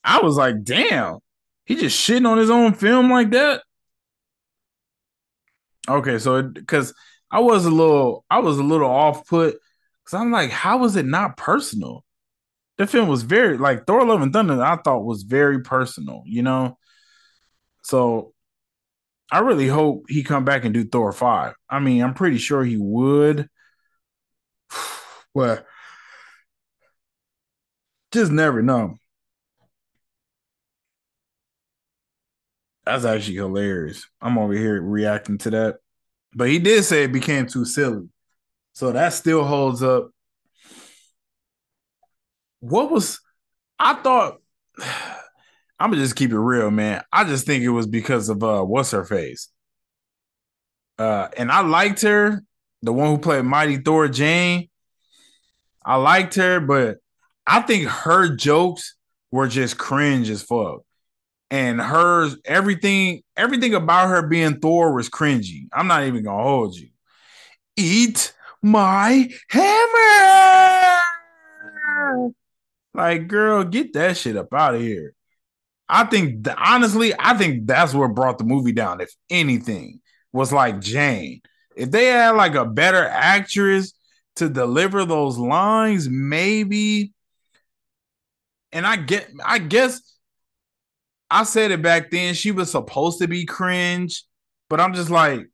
I 0.04 0.22
was 0.22 0.36
like, 0.38 0.64
damn, 0.64 1.20
he 1.66 1.76
just 1.76 2.00
shitting 2.00 2.28
on 2.28 2.38
his 2.38 2.50
own 2.50 2.74
film 2.74 3.12
like 3.12 3.32
that. 3.32 3.62
Okay, 5.98 6.20
so 6.20 6.42
because 6.44 6.94
I 7.32 7.40
was 7.40 7.66
a 7.66 7.72
little, 7.72 8.26
I 8.30 8.40
was 8.40 8.58
a 8.58 8.64
little 8.64 8.90
off 8.90 9.28
put 9.28 9.58
because 10.04 10.20
I'm 10.20 10.32
like, 10.32 10.52
how 10.52 10.78
was 10.80 10.96
it 10.96 11.06
not 11.06 11.38
personal? 11.38 12.04
The 12.78 12.88
film 12.88 13.10
was 13.10 13.24
very 13.24 13.58
like 13.58 13.88
Thor: 13.88 14.06
Love 14.06 14.22
and 14.22 14.34
Thunder. 14.34 14.62
I 14.64 14.78
thought 14.78 15.06
was 15.06 15.24
very 15.24 15.62
personal, 15.62 16.24
you 16.26 16.44
know. 16.44 16.78
So 17.84 18.34
I 19.32 19.40
really 19.40 19.68
hope 19.68 20.06
he 20.10 20.24
come 20.24 20.46
back 20.46 20.66
and 20.66 20.74
do 20.74 20.86
Thor 20.86 21.12
five. 21.14 21.56
I 21.70 21.80
mean, 21.80 22.04
I'm 22.04 22.14
pretty 22.14 22.38
sure 22.38 22.64
he 22.64 22.78
would. 22.78 23.50
But 25.34 25.66
just 28.12 28.32
never 28.32 28.62
know. 28.62 28.98
That's 32.86 33.06
actually 33.06 33.36
hilarious. 33.36 34.08
I'm 34.22 34.38
over 34.38 34.54
here 34.54 34.82
reacting 34.82 35.38
to 35.40 35.50
that. 35.52 35.78
But 36.34 36.50
he 36.50 36.60
did 36.60 36.84
say 36.84 37.04
it 37.04 37.12
became 37.12 37.46
too 37.46 37.66
silly. 37.66 38.08
So 38.74 38.92
that 38.92 39.14
still 39.14 39.44
holds 39.44 39.84
up. 39.84 40.12
What 42.62 42.92
was 42.92 43.20
I 43.80 43.96
thought 43.96 44.38
I'm 45.80 45.90
gonna 45.90 46.02
just 46.02 46.16
keep 46.16 46.32
it 46.32 46.40
real, 46.40 46.70
man. 46.72 47.04
I 47.12 47.24
just 47.24 47.46
think 47.46 47.64
it 47.64 47.70
was 47.70 47.88
because 47.88 48.30
of 48.30 48.44
uh 48.44 48.64
what's 48.64 48.92
her 48.92 49.04
face. 49.04 49.50
Uh 50.98 51.28
and 51.38 51.52
I 51.52 51.62
liked 51.62 52.02
her, 52.02 52.44
the 52.82 52.94
one 52.94 53.10
who 53.10 53.18
played 53.18 53.46
Mighty 53.46 53.78
Thor 53.78 54.08
Jane. 54.08 54.70
I 55.84 55.96
liked 55.96 56.36
her, 56.36 56.60
but 56.60 56.98
I 57.48 57.62
think 57.62 57.88
her 57.88 58.36
jokes 58.36 58.96
were 59.32 59.48
just 59.48 59.78
cringe 59.78 60.30
as 60.30 60.44
fuck. 60.44 60.82
And 61.52 61.80
hers 61.80 62.38
everything 62.46 63.22
everything 63.38 63.76
about 63.76 64.10
her 64.10 64.28
being 64.28 64.60
Thor 64.60 64.94
was 64.94 65.10
cringy. 65.10 65.68
I'm 65.72 65.88
not 65.88 66.06
even 66.06 66.24
gonna 66.24 66.42
hold 66.42 66.76
you. 66.76 66.90
Eat 67.78 68.34
my 68.64 69.30
hammer. 69.50 71.02
Like, 72.94 73.28
girl, 73.28 73.64
get 73.64 73.94
that 73.94 74.18
shit 74.18 74.36
up 74.36 74.54
out 74.54 74.76
of 74.76 74.82
here. 74.82 75.14
I 75.88 76.06
think 76.06 76.48
honestly, 76.58 77.14
I 77.20 77.38
think 77.38 77.68
that's 77.68 77.94
what 77.94 78.16
brought 78.16 78.38
the 78.38 78.44
movie 78.46 78.72
down. 78.72 79.02
If 79.02 79.14
anything, 79.30 80.02
was 80.34 80.54
like 80.54 80.80
Jane. 80.80 81.42
If 81.76 81.92
they 81.92 82.06
had 82.06 82.32
like 82.32 82.56
a 82.56 82.66
better 82.66 83.06
actress 83.06 83.94
to 84.38 84.50
deliver 84.50 85.06
those 85.06 85.38
lines, 85.38 86.08
maybe. 86.10 87.14
And 88.72 88.88
I 88.88 88.96
get, 88.96 89.30
I 89.44 89.60
guess 89.60 90.02
I 91.32 91.44
said 91.44 91.72
it 91.72 91.82
back 91.82 92.12
then. 92.12 92.34
She 92.34 92.52
was 92.52 92.70
supposed 92.70 93.20
to 93.20 93.28
be 93.28 93.46
cringe, 93.46 94.26
but 94.70 94.82
I'm 94.82 94.94
just 94.94 95.10
like, 95.10 95.48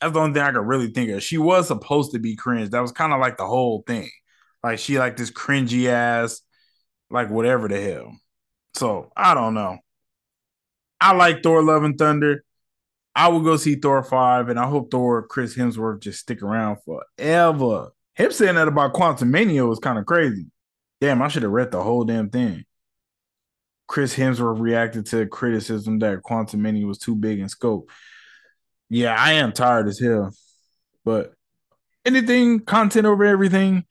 that's 0.00 0.12
the 0.12 0.18
only 0.20 0.34
thing 0.34 0.42
I 0.42 0.50
could 0.50 0.66
really 0.66 0.88
think 0.88 1.10
of. 1.10 1.22
She 1.22 1.38
was 1.38 1.68
supposed 1.68 2.12
to 2.12 2.18
be 2.18 2.34
cringe. 2.34 2.70
That 2.70 2.80
was 2.80 2.90
kind 2.90 3.12
of 3.12 3.20
like 3.20 3.36
the 3.36 3.46
whole 3.46 3.84
thing. 3.86 4.10
Like 4.64 4.80
she 4.80 4.98
like 4.98 5.16
this 5.16 5.30
cringy 5.30 5.86
ass, 5.86 6.40
like 7.08 7.30
whatever 7.30 7.68
the 7.68 7.80
hell. 7.80 8.16
So 8.74 9.12
I 9.16 9.32
don't 9.34 9.54
know. 9.54 9.78
I 11.00 11.12
like 11.12 11.42
Thor 11.42 11.62
Love 11.62 11.84
and 11.84 11.96
Thunder. 11.96 12.44
I 13.14 13.28
will 13.28 13.42
go 13.42 13.56
see 13.56 13.76
Thor 13.76 14.02
5, 14.02 14.48
and 14.48 14.58
I 14.58 14.66
hope 14.66 14.90
Thor 14.90 15.24
Chris 15.28 15.54
Hemsworth 15.56 16.00
just 16.00 16.18
stick 16.18 16.42
around 16.42 16.78
forever. 16.84 17.90
Him 18.16 18.32
saying 18.32 18.56
that 18.56 18.66
about 18.66 18.94
Quantumania 18.94 19.68
was 19.68 19.78
kind 19.78 19.98
of 19.98 20.06
crazy. 20.06 20.46
Damn, 21.00 21.22
I 21.22 21.28
should 21.28 21.44
have 21.44 21.52
read 21.52 21.70
the 21.70 21.82
whole 21.82 22.02
damn 22.04 22.28
thing. 22.30 22.64
Chris 23.86 24.14
Hemsworth 24.16 24.60
reacted 24.60 25.06
to 25.06 25.26
criticism 25.26 25.98
that 26.00 26.22
Quantumania 26.22 26.86
was 26.86 26.98
too 26.98 27.14
big 27.14 27.38
in 27.38 27.48
scope. 27.48 27.90
Yeah, 28.88 29.14
I 29.18 29.32
am 29.34 29.52
tired 29.52 29.88
as 29.88 30.00
hell. 30.00 30.32
But 31.04 31.34
anything, 32.04 32.60
content 32.60 33.06
over 33.06 33.24
everything, 33.24 33.84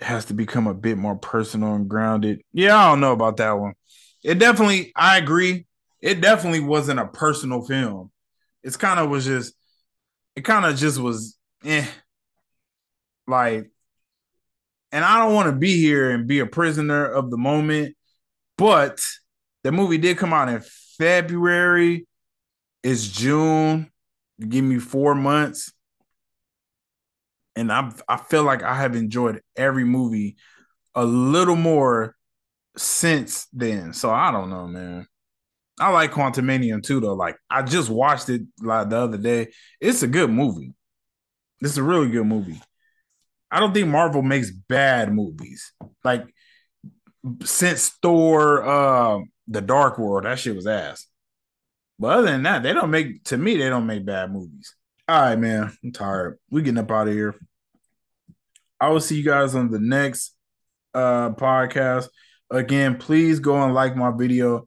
has 0.00 0.24
to 0.26 0.34
become 0.34 0.66
a 0.66 0.74
bit 0.74 0.98
more 0.98 1.16
personal 1.16 1.74
and 1.74 1.88
grounded. 1.88 2.42
Yeah, 2.52 2.76
I 2.76 2.90
don't 2.90 3.00
know 3.00 3.12
about 3.12 3.36
that 3.36 3.52
one. 3.52 3.74
It 4.24 4.38
definitely, 4.38 4.92
I 4.96 5.18
agree. 5.18 5.66
It 6.00 6.20
definitely 6.20 6.60
wasn't 6.60 7.00
a 7.00 7.06
personal 7.06 7.62
film. 7.62 8.10
It's 8.64 8.76
kind 8.76 8.98
of 8.98 9.08
was 9.08 9.24
just, 9.24 9.54
it 10.34 10.44
kind 10.44 10.64
of 10.64 10.76
just 10.76 10.98
was, 10.98 11.36
eh. 11.64 11.86
Like, 13.26 13.70
and 14.90 15.04
I 15.04 15.18
don't 15.18 15.34
want 15.34 15.46
to 15.46 15.56
be 15.56 15.80
here 15.80 16.10
and 16.10 16.26
be 16.26 16.40
a 16.40 16.46
prisoner 16.46 17.06
of 17.06 17.30
the 17.30 17.38
moment, 17.38 17.96
but 18.62 19.00
the 19.64 19.72
movie 19.72 19.98
did 19.98 20.18
come 20.18 20.32
out 20.32 20.48
in 20.48 20.62
February. 20.96 22.06
It's 22.84 23.08
June. 23.08 23.90
give 24.38 24.64
me 24.64 24.78
four 24.78 25.16
months 25.16 25.72
and 27.56 27.72
I 27.72 27.92
I 28.08 28.18
feel 28.18 28.44
like 28.44 28.62
I 28.62 28.74
have 28.76 28.94
enjoyed 28.94 29.40
every 29.56 29.82
movie 29.82 30.36
a 30.94 31.04
little 31.04 31.56
more 31.56 32.14
since 32.76 33.48
then. 33.52 33.94
So 33.94 34.12
I 34.12 34.30
don't 34.30 34.50
know, 34.50 34.68
man. 34.68 35.08
I 35.80 35.90
like 35.90 36.12
Quantumania 36.12 36.80
too, 36.80 37.00
though. 37.00 37.14
Like 37.14 37.38
I 37.50 37.62
just 37.62 37.90
watched 37.90 38.28
it 38.28 38.42
like 38.60 38.90
the 38.90 38.96
other 38.96 39.18
day. 39.18 39.48
It's 39.80 40.04
a 40.04 40.06
good 40.06 40.30
movie. 40.30 40.72
It's 41.60 41.78
a 41.78 41.82
really 41.82 42.10
good 42.10 42.26
movie. 42.26 42.60
I 43.50 43.58
don't 43.58 43.74
think 43.74 43.88
Marvel 43.88 44.22
makes 44.22 44.52
bad 44.52 45.12
movies. 45.12 45.72
Like 46.04 46.32
since 47.44 47.88
Thor, 48.02 48.64
uh, 48.64 49.20
the 49.48 49.60
Dark 49.60 49.98
World, 49.98 50.24
that 50.24 50.38
shit 50.38 50.56
was 50.56 50.66
ass. 50.66 51.06
But 51.98 52.18
other 52.18 52.26
than 52.26 52.42
that, 52.44 52.62
they 52.62 52.72
don't 52.72 52.90
make 52.90 53.24
to 53.24 53.36
me, 53.36 53.56
they 53.56 53.68
don't 53.68 53.86
make 53.86 54.04
bad 54.04 54.32
movies. 54.32 54.74
All 55.08 55.20
right, 55.20 55.38
man. 55.38 55.72
I'm 55.84 55.92
tired. 55.92 56.38
We 56.50 56.62
getting 56.62 56.78
up 56.78 56.90
out 56.90 57.08
of 57.08 57.14
here. 57.14 57.34
I 58.80 58.88
will 58.88 59.00
see 59.00 59.16
you 59.16 59.24
guys 59.24 59.54
on 59.54 59.70
the 59.70 59.78
next 59.78 60.34
uh 60.94 61.30
podcast. 61.30 62.08
Again, 62.50 62.98
please 62.98 63.38
go 63.40 63.62
and 63.62 63.74
like 63.74 63.96
my 63.96 64.10
video. 64.10 64.66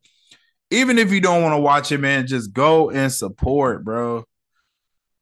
Even 0.72 0.97
if 0.97 1.12
you 1.12 1.22
don't 1.22 1.43
want 1.43 1.53
to 1.53 1.60
watch 1.60 1.91
it, 1.91 1.99
man, 1.99 2.26
just 2.26 2.51
go 2.51 2.89
and 2.89 3.12
support, 3.12 3.84
bro. 3.84 4.24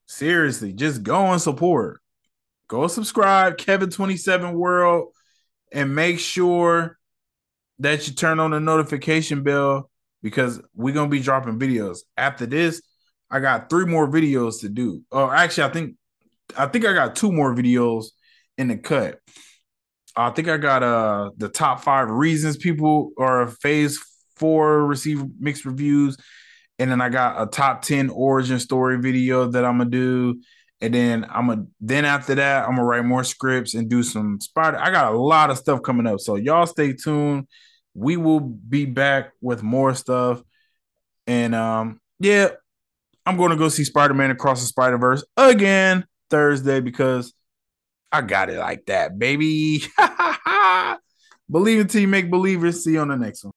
Seriously, 0.07 0.73
just 0.73 1.03
go 1.03 1.31
and 1.31 1.41
support. 1.41 1.99
Go 2.67 2.87
subscribe, 2.87 3.57
Kevin27 3.57 4.53
World, 4.53 5.09
and 5.71 5.95
make 5.95 6.19
sure 6.19 6.97
that 7.83 8.07
you 8.07 8.13
turn 8.13 8.39
on 8.39 8.51
the 8.51 8.59
notification 8.59 9.43
bell 9.43 9.89
because 10.21 10.61
we're 10.73 10.93
gonna 10.93 11.09
be 11.09 11.19
dropping 11.19 11.59
videos. 11.59 11.99
After 12.17 12.45
this, 12.45 12.81
I 13.29 13.39
got 13.39 13.69
three 13.69 13.85
more 13.85 14.07
videos 14.07 14.61
to 14.61 14.69
do. 14.69 15.01
Oh, 15.11 15.29
actually, 15.29 15.65
I 15.65 15.69
think 15.69 15.95
I 16.57 16.67
think 16.67 16.85
I 16.85 16.93
got 16.93 17.15
two 17.15 17.31
more 17.31 17.53
videos 17.53 18.05
in 18.57 18.69
the 18.69 18.77
cut. 18.77 19.19
I 20.15 20.29
think 20.29 20.47
I 20.47 20.57
got 20.57 20.83
uh 20.83 21.31
the 21.37 21.49
top 21.49 21.81
five 21.81 22.09
reasons 22.09 22.57
people 22.57 23.11
are 23.17 23.47
phase 23.47 23.99
four 24.35 24.85
receive 24.85 25.23
mixed 25.39 25.65
reviews. 25.65 26.17
And 26.79 26.89
then 26.89 27.01
I 27.01 27.09
got 27.09 27.41
a 27.41 27.45
top 27.45 27.83
10 27.83 28.09
origin 28.09 28.59
story 28.59 28.99
video 28.99 29.47
that 29.47 29.63
I'm 29.63 29.77
gonna 29.77 29.89
do. 29.89 30.41
And 30.81 30.93
then 30.93 31.25
I'm 31.29 31.47
gonna 31.47 31.65
then 31.81 32.05
after 32.05 32.35
that, 32.35 32.63
I'm 32.63 32.75
gonna 32.75 32.85
write 32.85 33.05
more 33.05 33.23
scripts 33.23 33.73
and 33.73 33.89
do 33.89 34.03
some 34.03 34.39
spider. 34.39 34.77
I 34.77 34.91
got 34.91 35.13
a 35.13 35.17
lot 35.17 35.49
of 35.49 35.57
stuff 35.57 35.81
coming 35.81 36.07
up. 36.07 36.19
So 36.19 36.35
y'all 36.35 36.65
stay 36.65 36.93
tuned. 36.93 37.47
We 37.93 38.17
will 38.17 38.39
be 38.39 38.85
back 38.85 39.31
with 39.41 39.63
more 39.63 39.93
stuff. 39.93 40.41
And 41.27 41.53
um, 41.55 41.99
yeah, 42.19 42.49
I'm 43.25 43.37
going 43.37 43.51
to 43.51 43.57
go 43.57 43.69
see 43.69 43.83
Spider 43.83 44.13
Man 44.13 44.31
Across 44.31 44.61
the 44.61 44.67
Spider 44.67 44.97
Verse 44.97 45.23
again 45.37 46.05
Thursday 46.29 46.81
because 46.81 47.33
I 48.11 48.21
got 48.21 48.49
it 48.49 48.59
like 48.59 48.85
that, 48.87 49.17
baby. 49.17 49.83
Believe 51.51 51.79
it 51.79 51.89
till 51.89 52.01
you 52.01 52.07
make 52.07 52.29
believers. 52.29 52.83
See 52.83 52.93
you 52.93 52.99
on 52.99 53.09
the 53.09 53.17
next 53.17 53.43
one. 53.43 53.53